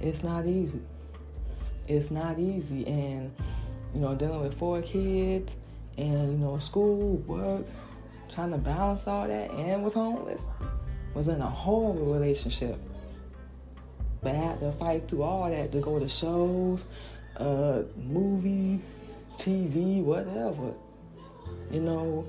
it's 0.02 0.24
not 0.24 0.46
easy. 0.46 0.82
It's 1.88 2.12
not 2.12 2.40
easy. 2.40 2.86
And, 2.88 3.32
you 3.94 4.02
know, 4.02 4.16
dealing 4.16 4.42
with 4.42 4.54
four 4.54 4.82
kids 4.82 5.56
and, 5.98 6.34
you 6.34 6.38
know, 6.38 6.58
school, 6.60 7.18
work, 7.28 7.66
trying 8.34 8.52
to 8.52 8.58
balance 8.58 9.08
all 9.08 9.28
that 9.28 9.52
and 9.52 9.84
was 9.84 9.94
homeless, 9.94 10.48
was 11.14 11.28
in 11.28 11.42
a 11.42 11.50
horrible 11.50 12.14
relationship. 12.14 12.78
But 14.22 14.36
I 14.36 14.38
had 14.38 14.60
to 14.60 14.72
fight 14.72 15.08
through 15.08 15.24
all 15.24 15.50
that 15.50 15.72
to 15.72 15.80
go 15.80 16.00
to 16.00 16.08
shows, 16.08 16.86
uh, 17.38 17.84
movie, 17.98 18.80
TV, 19.38 20.04
whatever. 20.04 20.74
You 21.72 21.82
know, 21.82 22.26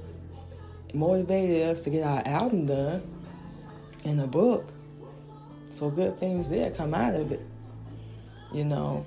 motivated 0.94 1.68
us 1.68 1.82
to 1.82 1.90
get 1.90 2.04
our 2.04 2.22
album 2.26 2.66
done 2.66 3.02
and 4.04 4.20
a 4.20 4.26
book. 4.26 4.66
So 5.70 5.90
good 5.90 6.18
things 6.18 6.48
there 6.48 6.70
come 6.70 6.94
out 6.94 7.14
of 7.14 7.32
it. 7.32 7.40
You 8.52 8.64
know, 8.66 9.06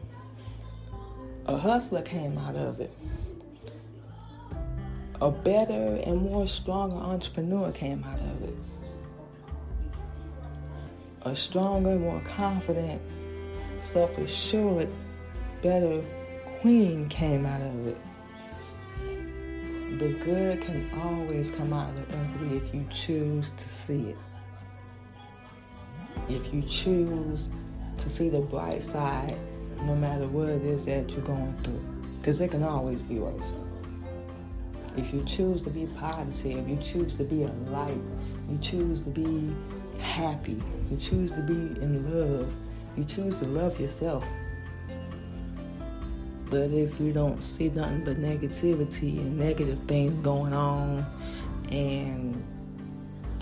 a 1.45 1.55
hustler 1.55 2.01
came 2.01 2.37
out 2.39 2.55
of 2.55 2.79
it. 2.79 2.91
A 5.21 5.29
better 5.29 6.01
and 6.03 6.23
more 6.23 6.47
stronger 6.47 6.95
entrepreneur 6.95 7.71
came 7.71 8.03
out 8.03 8.19
of 8.19 8.41
it. 8.41 8.55
A 11.21 11.35
stronger, 11.35 11.97
more 11.97 12.21
confident, 12.21 13.01
self 13.79 14.17
assured, 14.17 14.89
better 15.61 16.03
queen 16.61 17.07
came 17.07 17.45
out 17.45 17.61
of 17.61 17.87
it. 17.87 17.97
The 19.99 20.09
good 20.25 20.61
can 20.61 20.89
always 21.03 21.51
come 21.51 21.71
out 21.71 21.89
of 21.97 22.07
the 22.07 22.17
ugly 22.17 22.57
if 22.57 22.73
you 22.73 22.85
choose 22.91 23.51
to 23.51 23.69
see 23.69 24.09
it. 24.09 24.17
If 26.29 26.51
you 26.51 26.63
choose 26.63 27.49
to 27.97 28.09
see 28.09 28.29
the 28.29 28.39
bright 28.39 28.81
side 28.81 29.37
no 29.81 29.95
matter 29.95 30.27
what 30.27 30.49
it 30.49 30.63
is 30.63 30.85
that 30.85 31.09
you're 31.11 31.21
going 31.21 31.55
through. 31.63 31.83
Because 32.19 32.41
it 32.41 32.51
can 32.51 32.63
always 32.63 33.01
be 33.01 33.19
worse. 33.19 33.55
If 34.97 35.13
you 35.13 35.23
choose 35.25 35.61
to 35.63 35.69
be 35.69 35.87
positive, 35.97 36.67
you 36.67 36.77
choose 36.77 37.15
to 37.15 37.23
be 37.23 37.43
a 37.43 37.47
light, 37.69 38.01
you 38.49 38.57
choose 38.61 39.01
to 39.01 39.09
be 39.09 39.53
happy, 39.99 40.61
you 40.89 40.97
choose 40.97 41.31
to 41.33 41.41
be 41.41 41.53
in 41.81 42.11
love, 42.11 42.53
you 42.95 43.03
choose 43.03 43.35
to 43.37 43.45
love 43.45 43.79
yourself. 43.79 44.25
But 46.49 46.71
if 46.71 46.99
you 46.99 47.11
don't 47.11 47.41
see 47.41 47.69
nothing 47.69 48.05
but 48.05 48.17
negativity 48.17 49.19
and 49.19 49.37
negative 49.37 49.79
things 49.79 50.13
going 50.21 50.53
on, 50.53 51.05
and 51.71 52.43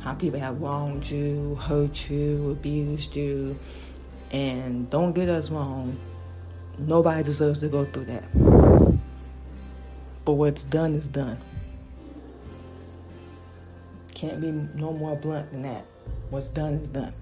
how 0.02 0.14
people 0.16 0.40
have 0.40 0.62
wronged 0.62 1.10
you, 1.10 1.56
hurt 1.56 2.10
you, 2.10 2.52
abused 2.52 3.16
you, 3.16 3.58
and 4.34 4.90
don't 4.90 5.14
get 5.14 5.30
us 5.30 5.50
wrong, 5.50 5.98
nobody 6.80 7.24
deserves 7.24 7.60
to 7.60 7.70
go 7.70 7.86
through 7.86 8.06
that. 8.06 9.00
But 10.26 10.34
what's 10.34 10.64
done 10.64 10.96
is 10.96 11.08
done. 11.08 11.38
Can't 14.16 14.42
be 14.42 14.52
no 14.52 14.92
more 14.92 15.16
blunt 15.16 15.52
than 15.52 15.62
that. 15.62 15.86
What's 16.30 16.48
done 16.48 16.74
is 16.74 16.88
done. 16.88 17.14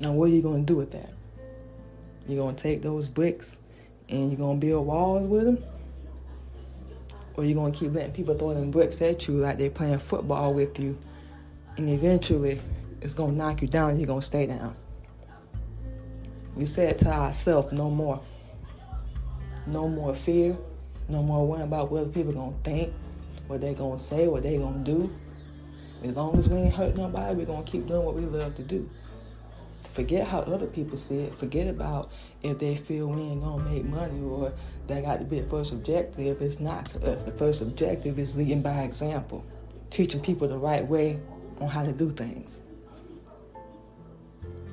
Now, 0.00 0.12
what 0.12 0.26
are 0.26 0.32
you 0.32 0.42
going 0.42 0.64
to 0.64 0.72
do 0.72 0.76
with 0.76 0.92
that? 0.92 1.12
You're 2.26 2.42
going 2.42 2.56
to 2.56 2.62
take 2.62 2.82
those 2.82 3.08
bricks 3.08 3.58
and 4.08 4.30
you're 4.30 4.38
going 4.38 4.60
to 4.60 4.66
build 4.66 4.86
walls 4.86 5.28
with 5.28 5.44
them? 5.44 5.64
Or 7.34 7.44
you're 7.44 7.54
going 7.54 7.72
to 7.72 7.78
keep 7.78 7.92
letting 7.92 8.12
people 8.12 8.34
throw 8.36 8.54
them 8.54 8.70
bricks 8.70 9.02
at 9.02 9.28
you 9.28 9.34
like 9.34 9.58
they're 9.58 9.68
playing 9.68 9.98
football 9.98 10.54
with 10.54 10.80
you? 10.80 10.96
And 11.76 11.90
eventually, 11.90 12.62
it's 13.02 13.12
going 13.12 13.32
to 13.32 13.36
knock 13.36 13.60
you 13.60 13.68
down 13.68 13.90
and 13.90 13.98
you're 13.98 14.06
going 14.06 14.20
to 14.20 14.26
stay 14.26 14.46
down. 14.46 14.74
We 16.56 16.64
said 16.64 16.98
to 17.00 17.08
ourselves, 17.12 17.72
no 17.72 17.90
more. 17.90 18.20
No 19.66 19.88
more 19.88 20.14
fear. 20.14 20.56
No 21.08 21.22
more 21.22 21.46
worrying 21.46 21.64
about 21.64 21.92
what 21.92 22.12
people 22.12 22.32
gonna 22.32 22.56
think, 22.64 22.92
what 23.46 23.60
they 23.60 23.74
gonna 23.74 24.00
say, 24.00 24.26
what 24.26 24.42
they 24.42 24.58
gonna 24.58 24.82
do. 24.82 25.10
As 26.02 26.16
long 26.16 26.36
as 26.36 26.48
we 26.48 26.56
ain't 26.58 26.74
hurt 26.74 26.96
nobody, 26.96 27.34
we're 27.36 27.46
gonna 27.46 27.62
keep 27.62 27.86
doing 27.86 28.04
what 28.04 28.14
we 28.14 28.22
love 28.22 28.56
to 28.56 28.62
do. 28.62 28.88
Forget 29.82 30.26
how 30.26 30.40
other 30.40 30.66
people 30.66 30.96
see 30.96 31.20
it. 31.20 31.34
Forget 31.34 31.68
about 31.68 32.10
if 32.42 32.58
they 32.58 32.74
feel 32.76 33.08
we 33.08 33.22
ain't 33.22 33.42
gonna 33.42 33.62
make 33.62 33.84
money 33.84 34.20
or 34.20 34.52
that 34.88 35.02
got 35.02 35.18
to 35.20 35.24
be 35.24 35.40
the 35.40 35.48
first 35.48 35.72
objective. 35.72 36.42
It's 36.42 36.60
not 36.60 36.86
to 36.86 37.12
us. 37.12 37.22
The 37.22 37.32
first 37.32 37.62
objective 37.62 38.18
is 38.18 38.36
leading 38.36 38.62
by 38.62 38.82
example, 38.82 39.44
teaching 39.90 40.20
people 40.20 40.48
the 40.48 40.58
right 40.58 40.86
way 40.86 41.20
on 41.60 41.68
how 41.68 41.84
to 41.84 41.92
do 41.92 42.10
things. 42.10 42.58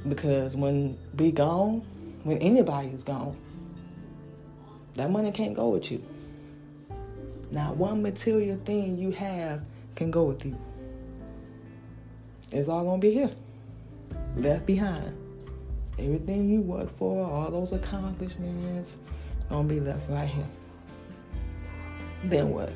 Because 0.08 0.56
when 0.56 0.98
we 1.18 1.32
gone, 1.32 1.82
when 2.24 2.38
anybody 2.40 2.90
is 2.90 3.04
gone, 3.04 3.36
that 4.96 5.10
money 5.10 5.32
can't 5.32 5.54
go 5.54 5.70
with 5.70 5.92
you. 5.92 6.04
Not 7.52 7.78
one 7.78 8.02
material 8.02 8.58
thing 8.66 8.98
you 8.98 9.12
have 9.12 9.64
can 9.96 10.12
go 10.12 10.24
with 10.24 10.46
you. 10.46 10.58
it's 12.52 12.68
all 12.68 12.84
gonna 12.84 12.98
be 12.98 13.14
here. 13.14 13.32
Left 14.36 14.66
behind. 14.66 15.18
Everything 16.00 16.50
you 16.50 16.62
work 16.62 16.90
for, 16.90 17.26
all 17.26 17.52
those 17.52 17.72
accomplishments, 17.72 18.98
gonna 19.50 19.68
be 19.68 19.80
left 19.80 20.10
right 20.10 20.28
here. 20.28 20.48
Then 22.24 22.50
what? 22.50 22.72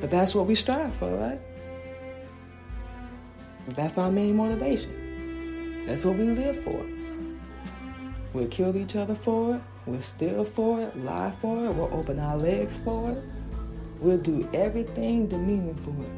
But 0.00 0.10
that's 0.10 0.34
what 0.34 0.46
we 0.46 0.54
strive 0.54 0.94
for, 0.94 1.10
right? 1.16 1.40
That's 3.68 3.96
our 3.98 4.10
main 4.10 4.36
motivation. 4.36 4.97
That's 5.88 6.04
what 6.04 6.18
we 6.18 6.24
live 6.24 6.62
for. 6.62 6.84
We'll 8.34 8.48
kill 8.48 8.76
each 8.76 8.94
other 8.94 9.14
for 9.14 9.54
it. 9.54 9.62
We'll 9.86 10.02
steal 10.02 10.44
for 10.44 10.82
it, 10.82 10.94
lie 10.98 11.30
for 11.40 11.64
it. 11.64 11.72
We'll 11.72 11.88
open 11.94 12.20
our 12.20 12.36
legs 12.36 12.76
for 12.84 13.12
it. 13.12 13.22
We'll 13.98 14.18
do 14.18 14.46
everything 14.52 15.28
demeaning 15.28 15.76
for 15.76 15.92
it. 16.04 16.10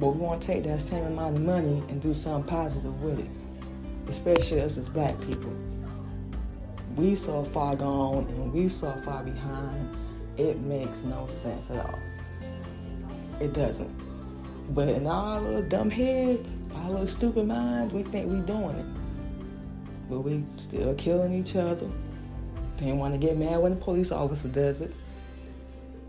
But 0.00 0.08
we 0.08 0.18
want 0.18 0.42
to 0.42 0.48
take 0.48 0.64
that 0.64 0.80
same 0.80 1.04
amount 1.04 1.36
of 1.36 1.42
money 1.42 1.80
and 1.88 2.02
do 2.02 2.12
something 2.12 2.42
positive 2.50 3.00
with 3.02 3.20
it, 3.20 3.30
especially 4.08 4.62
us 4.62 4.78
as 4.78 4.88
black 4.88 5.20
people. 5.20 5.54
We 6.96 7.14
so 7.14 7.44
far 7.44 7.76
gone 7.76 8.26
and 8.30 8.52
we 8.52 8.66
so 8.68 8.90
far 8.94 9.22
behind, 9.22 9.96
it 10.36 10.58
makes 10.58 11.02
no 11.02 11.28
sense 11.28 11.70
at 11.70 11.86
all. 11.86 12.00
It 13.40 13.52
doesn't. 13.52 14.15
But 14.70 14.88
in 14.88 15.06
our 15.06 15.40
little 15.40 15.68
dumb 15.68 15.90
heads, 15.90 16.56
our 16.74 16.90
little 16.90 17.06
stupid 17.06 17.46
minds, 17.46 17.94
we 17.94 18.02
think 18.02 18.30
we 18.30 18.40
doing 18.40 18.76
it. 18.76 18.86
But 20.10 20.20
we 20.20 20.42
still 20.56 20.94
killing 20.94 21.32
each 21.32 21.56
other. 21.56 21.88
Didn't 22.78 22.98
want 22.98 23.14
to 23.14 23.18
get 23.18 23.36
mad 23.36 23.58
when 23.58 23.74
the 23.74 23.80
police 23.80 24.12
officer 24.12 24.48
does 24.48 24.80
it. 24.80 24.92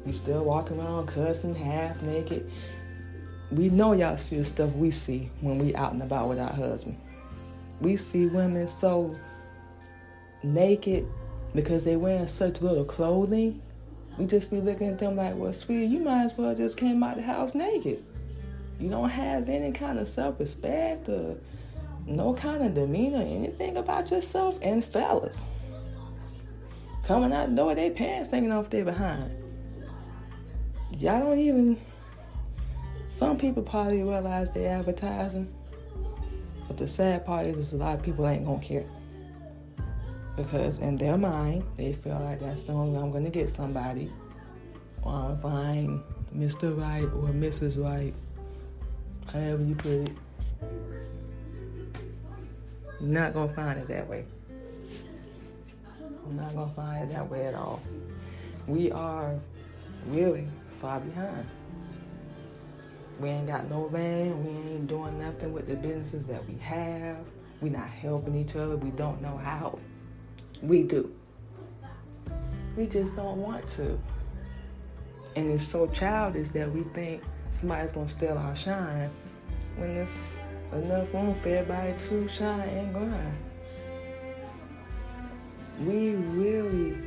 We 0.06 0.12
still 0.12 0.46
walking 0.46 0.80
around 0.80 1.08
cussing 1.08 1.56
half 1.56 2.02
naked. 2.02 2.50
We 3.52 3.70
know 3.70 3.94
y'all 3.94 4.18
see 4.18 4.38
the 4.38 4.44
stuff 4.44 4.74
we 4.76 4.92
see 4.92 5.30
when 5.42 5.58
we 5.58 5.76
out 5.76 5.94
and 5.94 6.02
about 6.02 6.30
with 6.30 6.40
our 6.40 6.52
husband. 6.52 6.98
We 7.80 7.96
see 7.96 8.26
women 8.26 8.68
so 8.68 9.16
naked 10.44 11.08
because 11.54 11.86
they 11.86 11.96
wearing 11.96 12.28
such 12.28 12.62
little 12.62 12.86
clothing. 12.86 13.62
We 14.18 14.26
just 14.26 14.50
be 14.50 14.60
looking 14.60 14.88
at 14.88 15.00
them 15.00 15.16
like, 15.16 15.36
well, 15.36 15.54
sweetie, 15.54 15.86
you 15.86 16.00
might 16.00 16.24
as 16.24 16.38
well 16.38 16.56
just 16.56 16.78
came 16.78 17.04
out 17.04 17.18
the 17.18 17.22
house 17.22 17.56
naked. 17.56 18.04
You 18.80 18.90
don't 18.90 19.10
have 19.10 19.50
any 19.50 19.72
kind 19.72 19.98
of 19.98 20.08
self-respect 20.08 21.10
or 21.10 21.38
no 22.06 22.34
kind 22.34 22.64
of 22.64 22.74
demeanor, 22.74 23.20
anything 23.20 23.78
about 23.78 24.12
yourself. 24.12 24.60
And 24.62 24.84
fellas, 24.84 25.44
coming 27.04 27.34
out 27.34 27.50
the 27.50 27.56
door, 27.56 27.76
they 27.76 27.90
pants 27.90 28.30
hanging 28.32 28.52
off 28.52 28.70
their 28.70 28.86
behind. 28.86 29.32
Y'all 30.92 31.20
don't 31.20 31.40
even. 31.40 31.78
Some 33.10 33.38
people 33.38 33.64
probably 33.64 34.04
realize 34.04 34.52
they're 34.52 34.78
advertising, 34.78 35.52
but 36.68 36.78
the 36.78 36.88
sad 36.88 37.26
part 37.26 37.48
is 37.48 37.74
a 37.74 37.78
lot 37.78 37.98
of 37.98 38.04
people 38.04 38.28
ain't 38.28 38.46
gonna 38.46 38.60
care 38.60 38.86
because 40.36 40.78
in 40.78 40.98
their 40.98 41.18
mind 41.18 41.64
they 41.76 41.94
feel 41.94 42.20
like 42.20 42.40
that's 42.40 42.64
the 42.64 42.72
only 42.72 42.96
way 42.96 43.04
I'm 43.04 43.12
gonna 43.12 43.32
get 43.32 43.50
somebody, 43.50 44.12
or 45.02 45.12
I'm 45.12 45.22
gonna 45.30 45.38
find 45.38 46.04
Mr. 46.36 46.80
Right 46.80 47.04
or 47.06 47.34
Mrs. 47.34 47.84
Right, 47.84 48.14
however 49.32 49.64
you 49.64 49.76
put 49.76 49.92
it. 49.92 50.12
Not 53.00 53.34
gonna 53.34 53.54
find 53.54 53.80
it 53.80 53.88
that 53.88 54.08
way. 54.08 54.26
I'm 56.26 56.36
not 56.36 56.56
gonna 56.56 56.74
find 56.74 57.10
it 57.10 57.14
that 57.14 57.30
way 57.30 57.46
at 57.46 57.56
all. 57.56 57.82
We 58.68 58.92
are 58.92 59.36
really 60.08 60.48
far 60.72 61.00
behind. 61.00 61.46
We 63.20 63.30
ain't 63.30 63.48
got 63.48 63.70
no 63.70 63.88
van. 63.88 64.44
We 64.44 64.52
ain't 64.74 64.88
doing 64.88 65.18
nothing 65.18 65.54
with 65.54 65.68
the 65.68 65.76
businesses 65.76 66.26
that 66.26 66.48
we 66.48 66.58
have. 66.60 67.18
We 67.62 67.70
not 67.70 67.88
helping 67.88 68.36
each 68.36 68.56
other. 68.56 68.78
We 68.78 68.92
don't 68.92 69.22
know 69.22 69.38
how. 69.38 69.80
We 70.62 70.84
do. 70.84 71.14
We 72.76 72.86
just 72.86 73.16
don't 73.16 73.38
want 73.38 73.68
to. 73.70 74.00
And 75.36 75.50
it's 75.50 75.66
so 75.66 75.88
childish 75.88 76.50
that 76.50 76.72
we 76.72 76.84
think 76.84 77.24
somebody's 77.50 77.92
gonna 77.92 78.10
steal 78.10 78.38
our 78.38 78.56
shine 78.56 79.10
when 79.78 79.94
there's 79.94 80.40
enough 80.74 81.14
room 81.14 81.36
for 81.36 81.50
everybody 81.50 81.94
to 81.98 82.28
shine 82.28 82.68
and 82.70 82.94
grind. 82.94 83.38
We 85.80 86.16
really, 86.16 86.98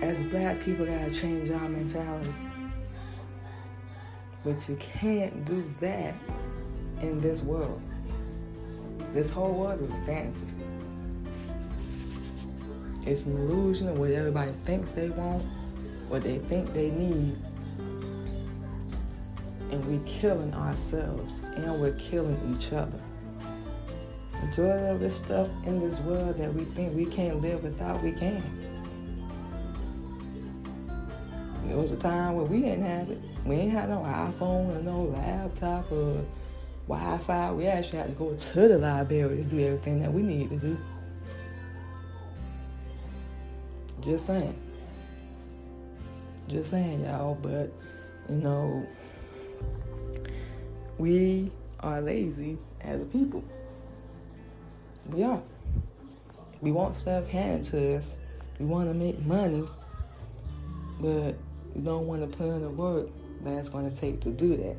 as 0.00 0.22
black 0.24 0.60
people, 0.60 0.86
gotta 0.86 1.10
change 1.10 1.50
our 1.50 1.68
mentality. 1.68 2.32
But 4.44 4.68
you 4.68 4.76
can't 4.76 5.44
do 5.44 5.68
that 5.80 6.14
in 7.00 7.20
this 7.20 7.42
world. 7.42 7.80
This 9.12 9.30
whole 9.30 9.52
world 9.52 9.80
is 9.80 9.90
a 9.90 10.06
fantasy. 10.06 10.46
It's 13.06 13.26
an 13.26 13.36
illusion 13.36 13.88
of 13.88 13.98
what 13.98 14.10
everybody 14.10 14.50
thinks 14.50 14.92
they 14.92 15.10
want, 15.10 15.42
what 16.08 16.22
they 16.22 16.38
think 16.38 16.72
they 16.72 16.90
need. 16.90 17.36
And 19.74 19.84
we're 19.86 20.06
killing 20.06 20.54
ourselves 20.54 21.40
and 21.56 21.80
we're 21.80 21.94
killing 21.94 22.38
each 22.56 22.72
other. 22.72 23.00
Majority 24.40 24.86
of 24.86 25.00
this 25.00 25.16
stuff 25.16 25.48
in 25.66 25.80
this 25.80 26.00
world 26.02 26.36
that 26.36 26.54
we 26.54 26.64
think 26.64 26.94
we 26.94 27.06
can't 27.06 27.40
live 27.40 27.64
without, 27.64 28.00
we 28.00 28.12
can. 28.12 28.40
There 31.64 31.76
was 31.76 31.90
a 31.90 31.96
time 31.96 32.36
where 32.36 32.44
we 32.44 32.60
didn't 32.60 32.84
have 32.84 33.10
it. 33.10 33.20
We 33.44 33.56
ain't 33.56 33.72
had 33.72 33.88
no 33.88 33.98
iPhone 33.98 34.76
or 34.76 34.80
no 34.80 35.02
laptop 35.02 35.90
or 35.90 36.24
Wi-Fi. 36.86 37.50
We 37.50 37.66
actually 37.66 37.98
had 37.98 38.08
to 38.10 38.14
go 38.14 38.32
to 38.32 38.68
the 38.68 38.78
library 38.78 39.38
to 39.38 39.42
do 39.42 39.58
everything 39.58 39.98
that 39.98 40.12
we 40.12 40.22
need 40.22 40.50
to 40.50 40.56
do. 40.56 40.78
Just 44.02 44.26
saying. 44.26 44.56
Just 46.46 46.70
saying, 46.70 47.02
y'all. 47.02 47.34
But, 47.34 47.72
you 48.28 48.36
know, 48.36 48.86
we 50.98 51.50
are 51.80 52.00
lazy 52.00 52.58
as 52.80 53.00
a 53.02 53.04
people. 53.04 53.44
We 55.08 55.22
are. 55.22 55.42
We 56.60 56.72
want 56.72 56.96
stuff 56.96 57.28
handed 57.28 57.64
to 57.70 57.96
us. 57.96 58.16
We 58.58 58.66
want 58.66 58.88
to 58.88 58.94
make 58.94 59.20
money, 59.26 59.64
but 61.00 61.34
we 61.74 61.82
don't 61.82 62.06
want 62.06 62.22
to 62.22 62.36
put 62.36 62.46
in 62.46 62.62
the 62.62 62.70
work 62.70 63.08
that 63.42 63.58
it's 63.58 63.68
going 63.68 63.90
to 63.90 63.96
take 63.96 64.20
to 64.20 64.30
do 64.30 64.56
that. 64.56 64.76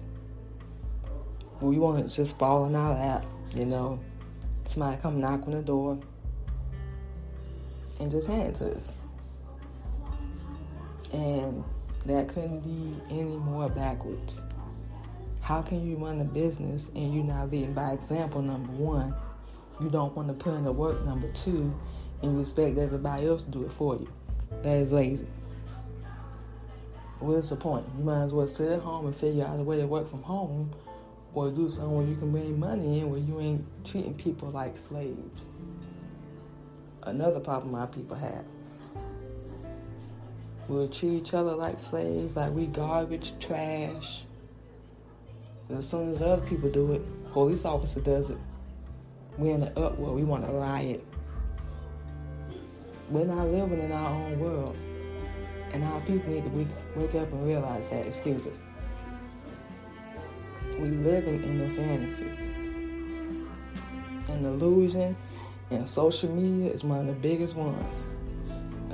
We 1.62 1.78
want 1.78 2.10
to 2.10 2.16
just 2.16 2.38
fall 2.38 2.66
in 2.66 2.76
our 2.76 2.94
lap, 2.94 3.26
you 3.54 3.66
know. 3.66 4.00
Somebody 4.66 5.00
come 5.02 5.20
knock 5.20 5.44
on 5.46 5.52
the 5.52 5.62
door 5.62 6.00
and 8.00 8.12
just 8.12 8.28
hand 8.28 8.50
it 8.50 8.56
to 8.56 8.76
us. 8.76 8.94
And 11.14 11.64
that 12.06 12.28
couldn't 12.28 12.62
be 12.62 13.00
any 13.10 13.38
more 13.38 13.70
backwards. 13.70 14.42
How 15.46 15.62
can 15.62 15.88
you 15.88 15.98
run 15.98 16.20
a 16.22 16.24
business 16.24 16.90
and 16.96 17.14
you're 17.14 17.24
not 17.24 17.52
leading 17.52 17.74
by 17.74 17.92
example, 17.92 18.42
number 18.42 18.72
one? 18.72 19.14
You 19.80 19.92
don't 19.92 20.16
want 20.16 20.28
to 20.28 20.34
put 20.34 20.56
in 20.56 20.64
the 20.64 20.72
work, 20.72 21.06
number 21.06 21.32
two, 21.34 21.72
and 22.24 22.34
you 22.34 22.42
expect 22.42 22.80
everybody 22.80 23.28
else 23.28 23.44
to 23.44 23.52
do 23.52 23.64
it 23.64 23.72
for 23.72 23.94
you. 23.94 24.12
That 24.64 24.78
is 24.78 24.92
lazy. 24.92 25.28
What's 27.20 27.52
the 27.52 27.58
point? 27.58 27.86
You 27.96 28.06
might 28.06 28.24
as 28.24 28.34
well 28.34 28.48
sit 28.48 28.72
at 28.72 28.80
home 28.80 29.06
and 29.06 29.16
figure 29.16 29.46
out 29.46 29.60
a 29.60 29.62
way 29.62 29.78
to 29.78 29.86
work 29.86 30.10
from 30.10 30.24
home 30.24 30.74
or 31.36 31.52
do 31.52 31.70
something 31.70 31.96
where 31.96 32.08
you 32.08 32.16
can 32.16 32.32
bring 32.32 32.60
money 32.60 33.02
in 33.02 33.12
where 33.12 33.20
you 33.20 33.40
ain't 33.40 33.86
treating 33.86 34.16
people 34.16 34.50
like 34.50 34.76
slaves. 34.76 35.46
Another 37.04 37.40
problem 37.40 37.72
my 37.72 37.86
people 37.86 38.18
have. 38.18 38.46
We'll 40.68 40.88
treat 40.88 41.12
each 41.12 41.36
other 41.36 41.54
like 41.54 41.80
slaves, 41.80 42.36
like 42.36 42.52
we 42.52 42.66
garbage, 42.66 43.34
trash. 43.40 44.24
As 45.70 45.90
soon 45.90 46.14
as 46.14 46.22
other 46.22 46.42
people 46.44 46.70
do 46.70 46.94
it, 46.94 47.32
police 47.32 47.66
officer 47.66 48.00
does 48.00 48.30
it. 48.30 48.38
We're 49.38 49.56
in 49.56 49.62
the 49.62 49.80
uproar. 49.80 50.14
We 50.14 50.24
want 50.24 50.46
to 50.46 50.52
riot. 50.52 51.04
We're 53.10 53.26
not 53.26 53.48
living 53.48 53.80
in 53.80 53.92
our 53.92 54.10
own 54.10 54.40
world. 54.40 54.78
And 55.74 55.84
our 55.84 56.00
people 56.02 56.32
need 56.32 56.44
to 56.44 56.50
wake, 56.50 56.68
wake 56.96 57.16
up 57.16 57.32
and 57.32 57.46
realize 57.46 57.88
that. 57.88 58.06
Excuse 58.06 58.46
us. 58.46 58.64
We 60.80 60.90
living 60.90 61.44
in 61.44 61.62
a 61.62 61.70
fantasy. 61.70 62.30
An 64.32 64.46
illusion 64.46 65.16
and 65.72 65.90
social 65.90 66.32
media 66.32 66.72
is 66.72 66.84
one 66.84 67.00
of 67.00 67.08
the 67.08 67.14
biggest 67.14 67.56
ones 67.56 68.06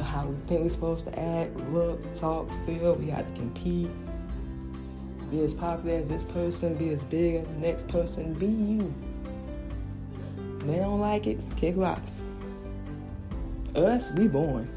how 0.01 0.25
we 0.25 0.35
think 0.47 0.61
we're 0.61 0.69
supposed 0.69 1.05
to 1.05 1.19
act, 1.19 1.55
look, 1.71 2.13
talk, 2.15 2.49
feel. 2.65 2.95
We 2.95 3.07
got 3.07 3.25
to 3.25 3.33
compete. 3.39 3.89
Be 5.31 5.41
as 5.43 5.53
popular 5.53 5.95
as 5.95 6.09
this 6.09 6.25
person, 6.25 6.75
be 6.75 6.89
as 6.89 7.03
big 7.03 7.35
as 7.35 7.47
the 7.47 7.53
next 7.53 7.87
person, 7.87 8.33
be 8.33 8.47
you. 8.47 8.93
They 10.65 10.75
don't 10.75 10.99
like 10.99 11.25
it, 11.25 11.39
kick 11.55 11.75
rocks. 11.77 12.21
Us, 13.73 14.11
we 14.11 14.27
born. 14.27 14.69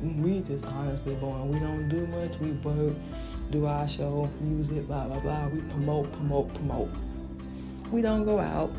We 0.00 0.40
just 0.40 0.64
honestly 0.64 1.14
born. 1.16 1.50
We 1.50 1.60
don't 1.60 1.90
do 1.90 2.06
much. 2.06 2.38
We 2.40 2.52
work, 2.52 2.94
do 3.50 3.66
our 3.66 3.86
show, 3.86 4.30
music, 4.40 4.86
blah, 4.86 5.06
blah, 5.06 5.20
blah. 5.20 5.48
We 5.48 5.60
promote, 5.60 6.10
promote, 6.12 6.54
promote. 6.54 6.90
we 7.92 8.00
don't 8.00 8.24
go 8.24 8.40
out 8.40 8.72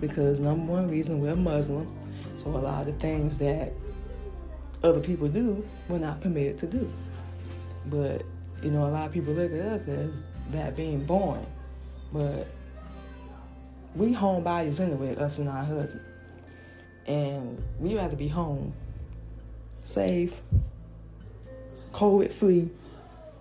because 0.00 0.38
number 0.38 0.72
one 0.72 0.88
reason 0.88 1.20
we're 1.20 1.34
Muslim. 1.34 1.92
So 2.34 2.50
a 2.50 2.58
lot 2.58 2.86
of 2.86 2.96
things 2.98 3.36
that 3.38 3.72
other 4.82 5.00
people 5.00 5.28
do, 5.28 5.66
we're 5.88 5.98
not 5.98 6.20
permitted 6.20 6.58
to 6.58 6.66
do. 6.66 6.90
But 7.86 8.22
you 8.62 8.70
know, 8.70 8.86
a 8.86 8.88
lot 8.90 9.08
of 9.08 9.12
people 9.12 9.34
look 9.34 9.52
at 9.52 9.58
us 9.58 9.88
as 9.88 10.28
that 10.52 10.76
being 10.76 11.04
born, 11.04 11.44
but 12.12 12.46
we 13.94 14.14
homebodies 14.14 14.80
anyway, 14.80 15.16
us 15.16 15.38
and 15.38 15.48
our 15.48 15.64
husband, 15.64 16.02
and 17.06 17.62
we 17.78 17.96
rather 17.96 18.16
be 18.16 18.28
home, 18.28 18.72
safe, 19.82 20.40
COVID 21.92 22.32
free, 22.32 22.70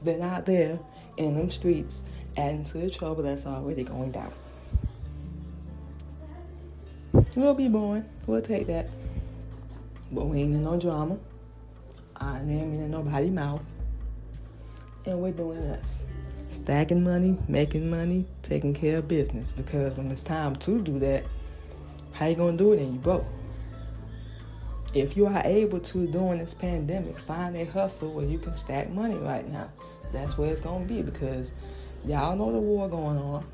than 0.01 0.21
out 0.21 0.45
there 0.45 0.79
in 1.17 1.35
them 1.35 1.51
streets 1.51 2.03
adding 2.37 2.63
to 2.63 2.77
the 2.77 2.89
trouble 2.89 3.23
that's 3.23 3.45
already 3.45 3.83
going 3.83 4.11
down. 4.11 4.31
We'll 7.35 7.53
be 7.53 7.67
born. 7.67 8.07
We'll 8.27 8.41
take 8.41 8.67
that. 8.67 8.89
But 10.11 10.25
we 10.25 10.41
ain't 10.41 10.55
in 10.55 10.63
no 10.63 10.79
drama. 10.79 11.17
I 12.17 12.39
ain't 12.39 12.49
in 12.49 12.91
nobody 12.91 13.29
mouth. 13.29 13.61
And 15.05 15.21
we're 15.21 15.31
doing 15.31 15.61
this. 15.61 16.03
Stacking 16.49 17.03
money, 17.03 17.37
making 17.47 17.89
money, 17.89 18.25
taking 18.41 18.73
care 18.73 18.97
of 18.97 19.07
business. 19.07 19.51
Because 19.51 19.95
when 19.95 20.11
it's 20.11 20.23
time 20.23 20.55
to 20.57 20.81
do 20.81 20.99
that, 20.99 21.23
how 22.13 22.27
you 22.27 22.35
gonna 22.35 22.57
do 22.57 22.73
it 22.73 22.79
and 22.79 22.95
you 22.95 22.99
broke? 22.99 23.25
If 24.93 25.15
you 25.15 25.27
are 25.27 25.41
able 25.45 25.79
to 25.79 26.07
during 26.07 26.39
this 26.39 26.55
pandemic 26.55 27.17
find 27.19 27.55
a 27.55 27.65
hustle 27.65 28.11
where 28.11 28.25
you 28.25 28.39
can 28.39 28.55
stack 28.55 28.89
money 28.89 29.15
right 29.15 29.47
now, 29.47 29.69
that's 30.11 30.37
where 30.37 30.51
it's 30.51 30.61
gonna 30.61 30.85
be 30.85 31.03
because 31.03 31.53
y'all 32.05 32.35
know 32.35 32.51
the 32.51 32.57
war 32.57 32.89
going 32.89 33.17
on. 33.17 33.45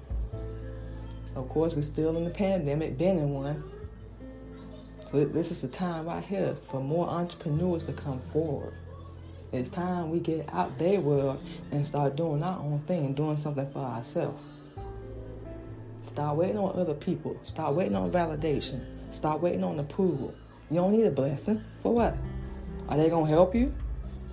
Of 1.36 1.50
course, 1.50 1.76
we're 1.76 1.82
still 1.82 2.16
in 2.16 2.24
the 2.24 2.32
pandemic, 2.32 2.98
been 2.98 3.18
in 3.18 3.32
one. 3.32 3.64
So 5.12 5.26
this 5.26 5.52
is 5.52 5.62
the 5.62 5.68
time 5.68 6.06
right 6.06 6.24
here 6.24 6.56
for 6.56 6.80
more 6.80 7.08
entrepreneurs 7.10 7.84
to 7.86 7.94
come 7.94 8.20
forward. 8.20 8.74
It's 9.56 9.70
time 9.70 10.12
we 10.12 10.20
get 10.20 10.50
out 10.54 10.78
their 10.78 11.00
world 11.00 11.42
and 11.72 11.88
start 11.88 12.18
doing 12.18 12.44
our 12.44 12.60
own 12.60 12.80
thing 12.80 13.06
and 13.06 13.16
doing 13.16 13.38
something 13.38 13.66
for 13.72 13.80
ourselves. 13.80 14.44
Start 16.04 16.36
waiting 16.36 16.58
on 16.58 16.78
other 16.78 16.94
people. 16.94 17.40
Start 17.44 17.74
waiting 17.74 17.96
on 17.96 18.12
validation. 18.12 18.84
Start 19.12 19.42
waiting 19.42 19.64
on 19.64 19.80
approval. 19.80 20.36
You 20.70 20.82
don't 20.82 20.92
need 20.92 21.06
a 21.06 21.10
blessing. 21.10 21.64
For 21.80 21.94
what? 21.94 22.18
Are 22.90 22.98
they 22.98 23.10
gonna 23.10 23.28
help 23.28 23.56
you? 23.56 23.74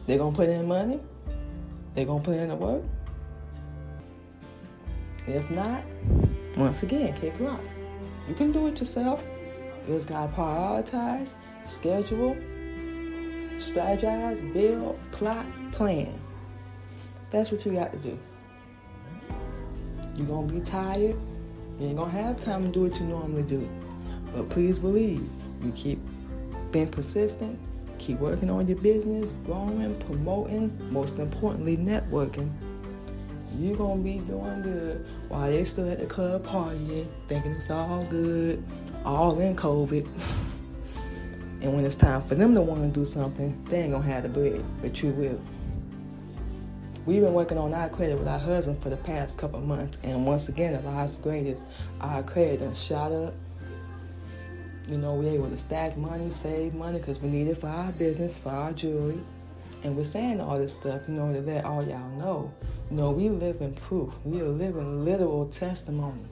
They 0.08 0.18
gonna 0.18 0.34
put 0.34 0.48
in 0.48 0.66
money? 0.66 0.98
They 1.94 2.04
gonna 2.04 2.24
put 2.24 2.36
in 2.38 2.48
the 2.48 2.56
work? 2.56 2.82
If 5.28 5.52
not, 5.52 5.84
once 6.56 6.82
again, 6.82 7.16
kick 7.20 7.34
rocks. 7.38 7.78
You 8.28 8.34
can 8.34 8.50
do 8.50 8.66
it 8.66 8.76
yourself. 8.80 9.24
You 9.86 9.94
just 9.94 10.08
gotta 10.08 10.32
prioritize, 10.32 11.34
schedule, 11.64 12.36
strategize, 13.62 14.52
build, 14.52 14.98
plot, 15.12 15.46
plan. 15.72 16.12
That's 17.30 17.50
what 17.50 17.64
you 17.64 17.72
got 17.72 17.92
to 17.92 17.98
do. 17.98 18.18
You're 20.16 20.26
gonna 20.26 20.52
be 20.52 20.60
tired. 20.60 21.16
You 21.80 21.86
ain't 21.86 21.96
gonna 21.96 22.10
have 22.10 22.38
time 22.40 22.62
to 22.62 22.68
do 22.68 22.82
what 22.82 23.00
you 23.00 23.06
normally 23.06 23.42
do. 23.42 23.68
But 24.34 24.50
please 24.50 24.78
believe, 24.78 25.26
you 25.62 25.72
keep 25.72 25.98
being 26.70 26.88
persistent, 26.88 27.58
keep 27.98 28.18
working 28.18 28.50
on 28.50 28.68
your 28.68 28.78
business, 28.78 29.30
growing, 29.46 29.94
promoting, 30.00 30.76
most 30.92 31.18
importantly, 31.18 31.76
networking 31.76 32.50
you're 33.58 33.76
gonna 33.76 34.02
be 34.02 34.18
doing 34.20 34.62
good 34.62 35.04
while 35.28 35.50
they 35.50 35.64
still 35.64 35.90
at 35.90 35.98
the 35.98 36.06
club 36.06 36.44
partying, 36.44 37.06
thinking 37.28 37.52
it's 37.52 37.70
all 37.70 38.04
good, 38.04 38.62
all 39.04 39.38
in 39.40 39.56
COVID. 39.56 40.06
and 41.62 41.74
when 41.74 41.84
it's 41.84 41.94
time 41.94 42.20
for 42.20 42.34
them 42.34 42.54
to 42.54 42.60
want 42.60 42.82
to 42.82 42.88
do 42.88 43.04
something, 43.04 43.64
they 43.66 43.82
ain't 43.82 43.92
gonna 43.92 44.04
have 44.04 44.24
the 44.24 44.28
bread, 44.28 44.64
but 44.80 45.02
you 45.02 45.10
will. 45.10 45.40
We've 47.06 47.22
been 47.22 47.32
working 47.32 47.58
on 47.58 47.74
our 47.74 47.88
credit 47.88 48.18
with 48.18 48.28
our 48.28 48.38
husband 48.38 48.82
for 48.82 48.90
the 48.90 48.96
past 48.96 49.38
couple 49.38 49.60
months, 49.60 49.98
and 50.02 50.26
once 50.26 50.48
again, 50.48 50.72
the 50.72 50.80
last 50.80 51.22
greatest, 51.22 51.64
our 52.00 52.22
credit 52.22 52.76
shot 52.76 53.12
up. 53.12 53.34
You 54.88 54.98
know, 54.98 55.14
we 55.14 55.28
able 55.28 55.48
to 55.48 55.56
stack 55.56 55.96
money, 55.96 56.30
save 56.30 56.74
money 56.74 56.98
because 56.98 57.20
we 57.20 57.28
need 57.28 57.46
it 57.46 57.58
for 57.58 57.68
our 57.68 57.92
business, 57.92 58.36
for 58.36 58.50
our 58.50 58.72
jewelry. 58.72 59.20
And 59.84 59.96
we're 59.96 60.04
saying 60.04 60.40
all 60.40 60.58
this 60.58 60.74
stuff 60.74 61.08
in 61.08 61.18
order 61.18 61.40
to 61.40 61.46
let 61.46 61.64
all 61.64 61.84
y'all 61.84 62.08
know 62.18 62.52
no, 62.92 63.10
we 63.10 63.30
live 63.30 63.62
in 63.62 63.72
proof. 63.72 64.12
We 64.22 64.42
are 64.42 64.48
living 64.48 65.02
literal 65.02 65.46
testimony. 65.46 66.26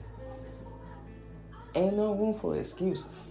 Ain't 1.73 1.97
no 1.97 2.13
room 2.13 2.35
for 2.35 2.55
excuses. 2.55 3.29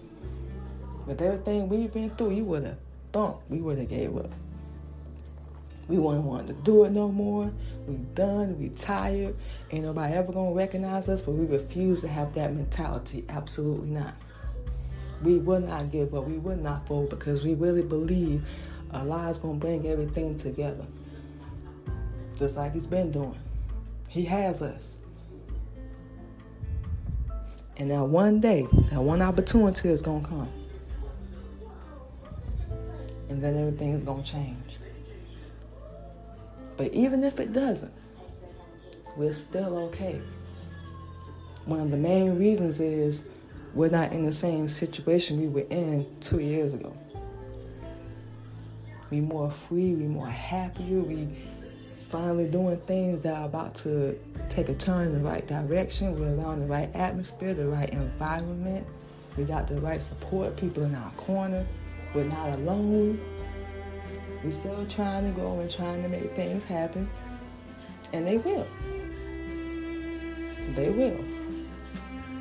With 1.05 1.21
everything 1.21 1.67
we've 1.69 1.91
been 1.91 2.09
through, 2.11 2.31
you 2.31 2.45
would 2.45 2.63
have 2.63 2.77
thought 3.11 3.41
we 3.49 3.59
would 3.59 3.77
have 3.77 3.89
gave 3.89 4.15
up. 4.15 4.31
We 5.87 5.97
wouldn't 5.97 6.23
want 6.23 6.47
to 6.47 6.53
do 6.53 6.85
it 6.85 6.91
no 6.91 7.09
more. 7.09 7.51
We 7.87 7.95
done. 8.15 8.57
We 8.59 8.69
tired. 8.69 9.35
Ain't 9.71 9.85
nobody 9.85 10.13
ever 10.13 10.31
gonna 10.31 10.53
recognize 10.53 11.09
us, 11.09 11.21
but 11.21 11.31
we 11.31 11.45
refuse 11.45 12.01
to 12.01 12.07
have 12.07 12.33
that 12.35 12.53
mentality. 12.53 13.25
Absolutely 13.27 13.89
not. 13.89 14.13
We 15.23 15.37
will 15.37 15.59
not 15.59 15.91
give 15.91 16.13
up. 16.13 16.25
We 16.25 16.37
will 16.37 16.57
not 16.57 16.87
fold 16.87 17.09
because 17.09 17.43
we 17.43 17.55
really 17.55 17.83
believe 17.83 18.45
Allah 18.93 19.29
is 19.29 19.37
gonna 19.37 19.55
bring 19.55 19.87
everything 19.87 20.37
together 20.37 20.85
just 22.41 22.55
like 22.55 22.73
He's 22.73 22.87
been 22.87 23.11
doing. 23.11 23.37
He 24.07 24.25
has 24.25 24.61
us. 24.61 24.99
And 27.77 27.89
now 27.89 28.05
one 28.05 28.39
day, 28.39 28.67
that 28.91 29.01
one 29.01 29.21
opportunity 29.21 29.89
is 29.89 30.01
to 30.01 30.21
come. 30.27 30.49
And 33.31 33.41
then 33.41 33.57
everything 33.57 33.93
is 33.93 34.03
going 34.03 34.23
to 34.23 34.29
change. 34.29 34.77
But 36.75 36.91
even 36.91 37.23
if 37.23 37.39
it 37.39 37.53
doesn't, 37.53 37.93
we're 39.15 39.31
still 39.31 39.77
okay. 39.85 40.19
One 41.63 41.79
of 41.79 41.91
the 41.91 41.97
main 41.97 42.37
reasons 42.37 42.81
is 42.81 43.23
we're 43.73 43.89
not 43.89 44.11
in 44.11 44.25
the 44.25 44.33
same 44.33 44.67
situation 44.67 45.39
we 45.39 45.47
were 45.47 45.67
in 45.69 46.05
two 46.19 46.39
years 46.39 46.73
ago. 46.73 46.93
We 49.09 49.21
more 49.21 49.49
free, 49.49 49.95
we 49.95 50.07
more 50.07 50.27
happier, 50.27 50.99
we 50.99 51.29
finally 51.95 52.49
doing 52.49 52.75
things 52.75 53.21
that 53.21 53.35
are 53.35 53.45
about 53.45 53.75
to 53.75 54.19
take 54.49 54.67
a 54.67 54.73
turn 54.73 55.07
in 55.07 55.13
the 55.13 55.29
right 55.29 55.47
direction. 55.47 56.19
We're 56.19 56.35
around 56.35 56.59
the 56.59 56.65
right 56.65 56.93
atmosphere, 56.93 57.53
the 57.53 57.67
right 57.67 57.89
environment. 57.91 58.85
We 59.37 59.45
got 59.45 59.69
the 59.69 59.79
right 59.79 60.03
support, 60.03 60.57
people 60.57 60.83
in 60.83 60.93
our 60.95 61.11
corner. 61.11 61.65
We're 62.13 62.25
not 62.25 62.49
alone. 62.59 63.19
We're 64.43 64.51
still 64.51 64.85
trying 64.87 65.25
to 65.25 65.39
go 65.39 65.59
and 65.59 65.71
trying 65.71 66.03
to 66.03 66.09
make 66.09 66.31
things 66.31 66.65
happen. 66.65 67.09
And 68.13 68.25
they 68.25 68.37
will. 68.37 68.67
They 70.75 70.89
will. 70.89 71.23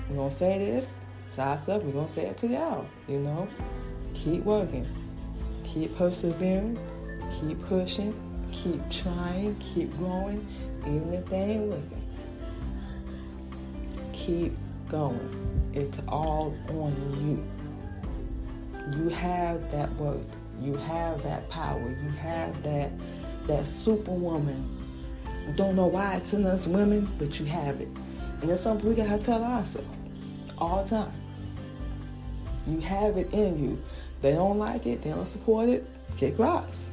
We're 0.08 0.16
going 0.16 0.30
to 0.30 0.34
say 0.34 0.58
this 0.58 0.98
to 1.32 1.42
ourselves. 1.42 1.84
We're 1.84 1.92
going 1.92 2.06
to 2.06 2.12
say 2.12 2.26
it 2.26 2.36
to 2.38 2.46
y'all. 2.46 2.86
You 3.08 3.20
know, 3.20 3.48
keep 4.14 4.42
working. 4.44 4.86
Keep 5.64 5.96
persevering. 5.96 6.78
Keep 7.40 7.64
pushing 7.66 8.14
Keep 8.52 8.90
trying, 8.90 9.54
keep 9.56 9.96
growing, 9.96 10.46
even 10.82 11.14
if 11.14 11.26
they 11.26 11.36
ain't 11.36 11.70
looking. 11.70 12.02
Keep 14.12 14.52
going. 14.88 15.70
It's 15.72 16.00
all 16.08 16.54
on 16.68 16.94
you. 17.20 17.59
You 18.96 19.08
have 19.10 19.70
that 19.72 19.92
worth. 19.96 20.36
You 20.60 20.76
have 20.76 21.22
that 21.22 21.48
power. 21.48 21.80
You 21.80 22.10
have 22.10 22.62
that 22.62 22.90
that 23.46 23.66
superwoman. 23.66 24.76
Don't 25.56 25.74
know 25.74 25.86
why 25.86 26.16
it's 26.16 26.32
in 26.32 26.44
us 26.46 26.66
women, 26.66 27.08
but 27.18 27.40
you 27.40 27.46
have 27.46 27.80
it. 27.80 27.88
And 28.40 28.50
that's 28.50 28.62
something 28.62 28.88
we 28.88 28.94
gotta 28.94 29.18
tell 29.22 29.42
ourselves 29.42 29.88
all 30.58 30.82
the 30.82 30.90
time. 30.90 31.12
You 32.66 32.80
have 32.80 33.16
it 33.16 33.32
in 33.32 33.62
you. 33.62 33.82
They 34.22 34.32
don't 34.32 34.58
like 34.58 34.86
it, 34.86 35.02
they 35.02 35.10
don't 35.10 35.26
support 35.26 35.68
it, 35.68 35.84
kick 36.16 36.38
rocks. 36.38 36.84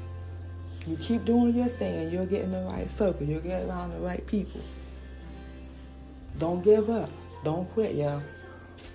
You 0.88 0.96
keep 0.98 1.26
doing 1.26 1.54
your 1.54 1.68
thing 1.68 2.10
you'll 2.10 2.26
get 2.26 2.44
in 2.44 2.52
the 2.52 2.62
right 2.62 2.90
circle. 2.90 3.26
You'll 3.26 3.42
get 3.42 3.68
around 3.68 3.92
the 3.92 4.00
right 4.00 4.26
people. 4.26 4.62
Don't 6.40 6.64
give 6.64 6.90
up. 6.90 7.10
Don't 7.44 7.70
quit, 7.74 7.96
y'all. 7.96 8.22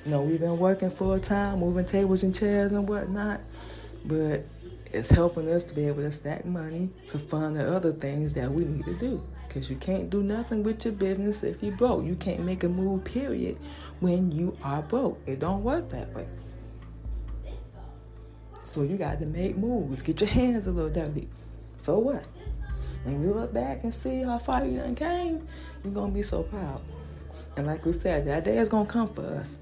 You 0.05 0.11
know, 0.11 0.23
we've 0.23 0.41
been 0.41 0.59
working 0.59 0.91
full 0.91 1.19
time, 1.21 1.61
moving 1.61 1.85
tables 1.85 2.23
and 2.23 2.35
chairs 2.35 2.73
and 2.73 2.89
whatnot, 2.89 3.41
but 4.05 4.45
it's 4.93 5.09
helping 5.09 5.49
us 5.49 5.63
to 5.65 5.75
be 5.75 5.87
able 5.87 6.03
to 6.03 6.13
stack 6.13 6.45
money 6.45 6.91
to 7.09 7.19
fund 7.19 7.57
the 7.57 7.75
other 7.75 7.93
things 7.93 8.35
that 8.35 8.51
we 8.51 8.65
need 8.65 8.85
to 8.85 8.95
do. 8.95 9.23
Because 9.47 9.71
you 9.71 9.77
can't 9.77 10.11
do 10.11 10.23
nothing 10.23 10.63
with 10.63 10.85
your 10.85 10.95
business 10.95 11.43
if 11.43 11.63
you're 11.63 11.77
broke. 11.77 12.05
You 12.05 12.15
can't 12.17 12.41
make 12.41 12.65
a 12.65 12.69
move, 12.69 13.05
period, 13.05 13.59
when 14.01 14.33
you 14.33 14.57
are 14.65 14.83
broke. 14.83 15.21
It 15.27 15.41
don't 15.41 15.63
work 15.63 15.91
that 15.91 16.13
way. 16.15 16.27
So 18.65 18.83
you 18.83 18.97
got 18.97 19.19
to 19.19 19.27
make 19.27 19.57
moves. 19.57 20.03
Get 20.03 20.21
your 20.21 20.31
hands 20.31 20.67
a 20.67 20.71
little 20.71 20.91
dirty. 20.91 21.29
So 21.77 21.99
what? 21.99 22.25
When 23.05 23.21
you 23.21 23.35
look 23.35 23.53
back 23.53 23.85
and 23.85 23.95
see 23.95 24.23
how 24.23 24.39
far 24.39 24.65
you 24.65 24.79
done 24.79 24.95
came, 24.95 25.47
you're 25.85 25.93
gonna 25.93 26.13
be 26.13 26.23
so 26.23 26.45
proud. 26.45 26.81
And 27.57 27.67
like 27.67 27.85
we 27.85 27.93
said, 27.93 28.27
that 28.27 28.45
day 28.45 28.59
is 28.59 28.69
going 28.69 28.87
to 28.87 28.93
come 28.93 29.09
for 29.09 29.27
us. 29.27 29.59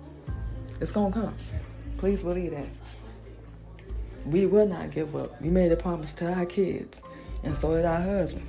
It's 0.80 0.92
going 0.92 1.12
to 1.12 1.20
come. 1.20 1.34
Please 1.98 2.22
believe 2.22 2.52
that. 2.52 2.66
We 4.24 4.46
will 4.46 4.66
not 4.66 4.90
give 4.90 5.14
up. 5.14 5.40
We 5.40 5.50
made 5.50 5.72
a 5.72 5.76
promise 5.76 6.12
to 6.14 6.32
our 6.32 6.46
kids, 6.46 7.00
and 7.42 7.56
so 7.56 7.76
did 7.76 7.84
our 7.84 8.00
husband. 8.00 8.46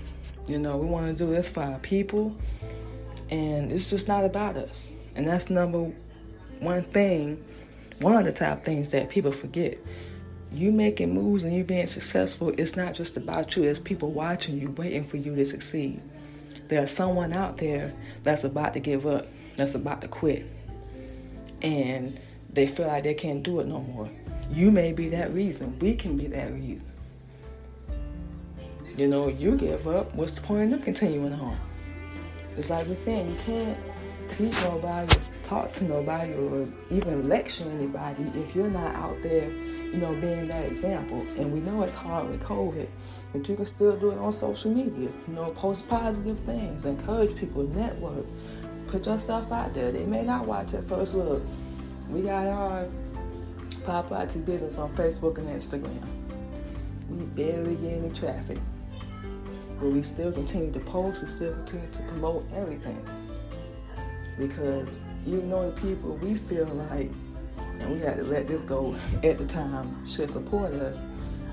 You 0.48 0.60
know, 0.60 0.78
we 0.78 0.88
want 0.88 1.18
to 1.18 1.26
do 1.26 1.32
this 1.32 1.50
for 1.50 1.64
our 1.64 1.80
people, 1.80 2.36
and 3.30 3.72
it's 3.72 3.90
just 3.90 4.08
not 4.08 4.26
about 4.26 4.58
us. 4.58 4.90
And 5.16 5.28
that's 5.28 5.50
number 5.50 5.92
one 6.60 6.84
thing, 6.84 7.44
one 8.00 8.16
of 8.16 8.26
the 8.26 8.32
top 8.32 8.64
things 8.64 8.90
that 8.92 9.10
people 9.10 9.32
forget. 9.32 9.78
You 10.54 10.72
making 10.72 11.14
moves 11.14 11.44
and 11.44 11.56
you 11.56 11.64
being 11.64 11.88
successful, 11.88 12.54
it's 12.58 12.76
not 12.76 12.94
just 12.94 13.16
about 13.16 13.56
you. 13.56 13.64
There's 13.64 13.80
people 13.80 14.12
watching 14.12 14.60
you, 14.60 14.72
waiting 14.72 15.04
for 15.04 15.18
you 15.18 15.36
to 15.36 15.46
succeed. 15.46 16.02
There's 16.68 16.92
someone 16.92 17.34
out 17.34 17.58
there 17.58 17.94
that's 18.24 18.44
about 18.44 18.74
to 18.74 18.80
give 18.80 19.06
up, 19.06 19.28
that's 19.56 19.76
about 19.76 20.02
to 20.02 20.08
quit. 20.08 20.46
And 21.62 22.20
they 22.50 22.68
feel 22.68 22.88
like 22.88 23.04
they 23.04 23.14
can't 23.14 23.44
do 23.44 23.60
it 23.60 23.68
no 23.68 23.82
more. 23.82 24.10
You 24.52 24.72
may 24.72 24.92
be 24.92 25.10
that 25.10 25.34
reason. 25.34 25.78
We 25.80 25.96
can 25.96 26.18
be 26.18 26.28
that 26.28 26.52
reason. 26.52 26.92
You 28.98 29.08
know, 29.08 29.30
you 29.30 29.56
give 29.56 29.88
up, 29.88 30.14
what's 30.16 30.34
the 30.34 30.42
point 30.42 30.74
of 30.74 30.84
continuing 30.84 31.34
on? 31.34 31.58
It's 32.58 32.70
like 32.70 32.88
we're 32.88 32.96
saying, 32.96 33.30
you 33.30 33.38
can't 33.46 33.78
teach 34.28 34.60
nobody, 34.64 35.16
talk 35.44 35.72
to 35.74 35.86
nobody, 35.86 36.34
or 36.34 36.68
even 36.90 37.30
lecture 37.30 37.64
anybody 37.70 38.24
if 38.36 38.54
you're 38.54 38.70
not 38.70 38.94
out 38.96 39.22
there, 39.22 39.50
you 39.50 39.98
know, 39.98 40.14
being 40.16 40.48
that 40.48 40.66
example. 40.66 41.26
And 41.38 41.54
we 41.54 41.62
know 41.62 41.84
it's 41.84 41.94
hard 41.94 42.28
with 42.28 42.42
COVID, 42.44 42.88
but 43.32 43.48
you 43.48 43.56
can 43.56 43.66
still 43.66 43.96
do 43.96 44.12
it 44.12 44.18
on 44.18 44.34
social 44.34 44.72
media. 44.72 45.10
You 45.28 45.34
know, 45.34 45.46
post 45.52 45.88
positive 45.88 46.40
things, 46.40 46.86
encourage 46.86 47.36
people, 47.38 47.64
network, 47.64 48.26
put 48.92 49.06
yourself 49.06 49.52
out 49.52 49.74
there. 49.74 49.92
They 49.92 50.06
may 50.06 50.24
not 50.24 50.46
watch 50.46 50.74
at 50.74 50.84
first 50.84 51.16
look. 51.16 51.42
We 52.10 52.24
got 52.24 52.46
our 52.46 52.88
paparazzi 53.84 54.46
business 54.46 54.78
on 54.78 54.94
Facebook 54.96 55.38
and 55.38 55.48
Instagram. 55.48 56.06
We 57.10 57.24
barely 57.26 57.76
get 57.76 57.94
any 57.94 58.10
traffic. 58.10 58.58
But 59.80 59.88
we 59.88 60.04
still 60.04 60.32
continue 60.32 60.72
to 60.74 60.80
post, 60.82 61.22
we 61.22 61.28
still 61.28 61.54
continue 61.54 61.90
to 61.90 62.04
promote 62.04 62.46
everything. 62.54 63.04
Because 64.38 65.00
you 65.26 65.42
know 65.44 65.72
the 65.72 65.82
people 65.82 66.18
we 66.18 66.36
feel 66.36 66.68
like, 66.68 67.10
and 67.80 67.92
we 67.92 68.00
had 68.00 68.18
to 68.18 68.24
let 68.24 68.48
this 68.48 68.64
go 68.64 68.94
at 69.24 69.38
the 69.38 69.46
time, 69.46 70.06
should 70.06 70.30
support 70.30 70.74
us, 70.74 71.02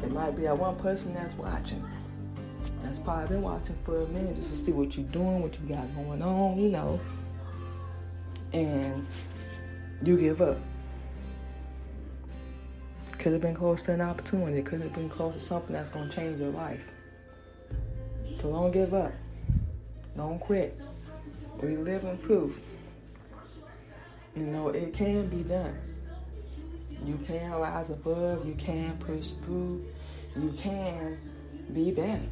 it 0.02 0.10
might 0.10 0.36
be 0.36 0.42
that 0.42 0.58
one 0.58 0.76
person 0.76 1.14
that's 1.14 1.34
watching. 1.34 1.84
That's 2.82 2.98
probably 2.98 3.28
been 3.28 3.42
watching 3.42 3.74
for 3.76 4.02
a 4.02 4.08
minute 4.08 4.36
just 4.36 4.50
to 4.50 4.56
see 4.56 4.72
what 4.72 4.96
you're 4.96 5.06
doing, 5.06 5.42
what 5.42 5.58
you 5.60 5.68
got 5.68 5.94
going 5.94 6.22
on, 6.22 6.58
you 6.58 6.70
know. 6.70 7.00
And 8.52 9.06
you 10.02 10.18
give 10.18 10.40
up. 10.40 10.58
Could 13.18 13.32
have 13.32 13.42
been 13.42 13.54
close 13.54 13.82
to 13.82 13.92
an 13.92 14.00
opportunity. 14.00 14.62
Could 14.62 14.80
have 14.80 14.92
been 14.92 15.08
close 15.08 15.34
to 15.34 15.40
something 15.40 15.72
that's 15.72 15.90
going 15.90 16.08
to 16.08 16.14
change 16.14 16.40
your 16.40 16.50
life. 16.50 16.88
So 18.38 18.52
don't 18.52 18.70
give 18.70 18.94
up. 18.94 19.12
Don't 20.16 20.38
quit. 20.38 20.74
We 21.60 21.76
live 21.76 22.04
in 22.04 22.18
proof. 22.18 22.64
You 24.36 24.44
know, 24.44 24.68
it 24.68 24.94
can 24.94 25.26
be 25.28 25.42
done. 25.42 25.76
You 27.04 27.18
can 27.26 27.50
rise 27.52 27.90
above. 27.90 28.46
You 28.46 28.54
can 28.54 28.96
push 28.98 29.28
through. 29.28 29.84
You 30.36 30.52
can 30.56 31.18
be 31.74 31.90
better. 31.90 32.22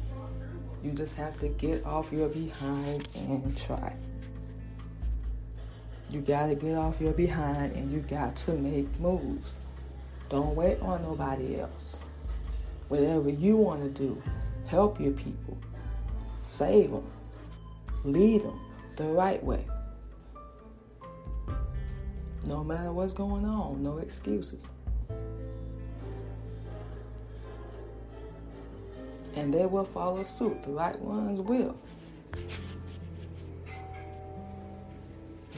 You 0.83 0.91
just 0.91 1.17
have 1.17 1.37
to 1.41 1.49
get 1.49 1.85
off 1.85 2.13
your 2.13 2.29
behind 2.29 3.07
and 3.15 3.57
try. 3.57 3.93
You 6.09 6.21
got 6.21 6.47
to 6.47 6.55
get 6.55 6.77
off 6.77 7.01
your 7.01 7.13
behind 7.13 7.73
and 7.73 7.91
you 7.91 7.99
got 7.99 8.35
to 8.37 8.53
make 8.53 8.99
moves. 8.99 9.59
Don't 10.29 10.55
wait 10.55 10.79
on 10.81 11.01
nobody 11.01 11.59
else. 11.59 12.01
Whatever 12.87 13.29
you 13.29 13.57
want 13.57 13.83
to 13.83 13.89
do, 13.89 14.21
help 14.67 14.99
your 15.01 15.11
people. 15.11 15.57
Save 16.39 16.91
them. 16.91 17.07
Lead 18.05 18.43
them 18.43 18.59
the 18.95 19.05
right 19.05 19.43
way. 19.43 19.65
No 22.45 22.63
matter 22.63 22.93
what's 22.93 23.11
going 23.11 23.43
on, 23.43 23.83
no 23.83 23.97
excuses. 23.97 24.69
And 29.35 29.53
they 29.53 29.65
will 29.65 29.83
follow 29.83 30.23
suit. 30.23 30.63
The 30.63 30.71
right 30.71 30.97
ones 30.99 31.41
will. 31.41 31.75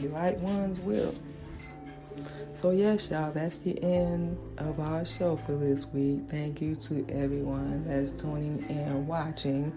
The 0.02 0.08
right 0.10 0.38
ones 0.40 0.80
will. 0.80 1.14
So, 2.54 2.72
yes, 2.72 3.10
y'all, 3.10 3.32
that's 3.32 3.58
the 3.58 3.82
end 3.84 4.38
of 4.58 4.80
our 4.80 5.06
show 5.06 5.36
for 5.36 5.54
this 5.54 5.88
week. 5.88 6.22
Thank 6.30 6.62
you 6.62 6.76
to 6.76 7.06
everyone 7.10 7.86
that's 7.86 8.12
tuning 8.12 8.66
in 8.70 8.78
and 8.78 9.08
watching. 9.08 9.72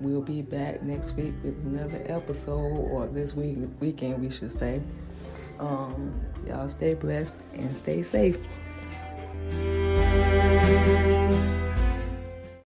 We'll 0.00 0.22
be 0.22 0.42
back 0.42 0.82
next 0.82 1.12
week 1.12 1.34
with 1.42 1.56
another 1.64 2.02
episode, 2.06 2.76
or 2.90 3.06
this 3.06 3.34
week, 3.34 3.56
weekend, 3.80 4.20
we 4.20 4.30
should 4.30 4.52
say. 4.52 4.82
Um, 5.58 6.20
y'all 6.46 6.68
stay 6.68 6.94
blessed 6.94 7.36
and 7.54 7.74
stay 7.76 8.02
safe. 8.02 8.38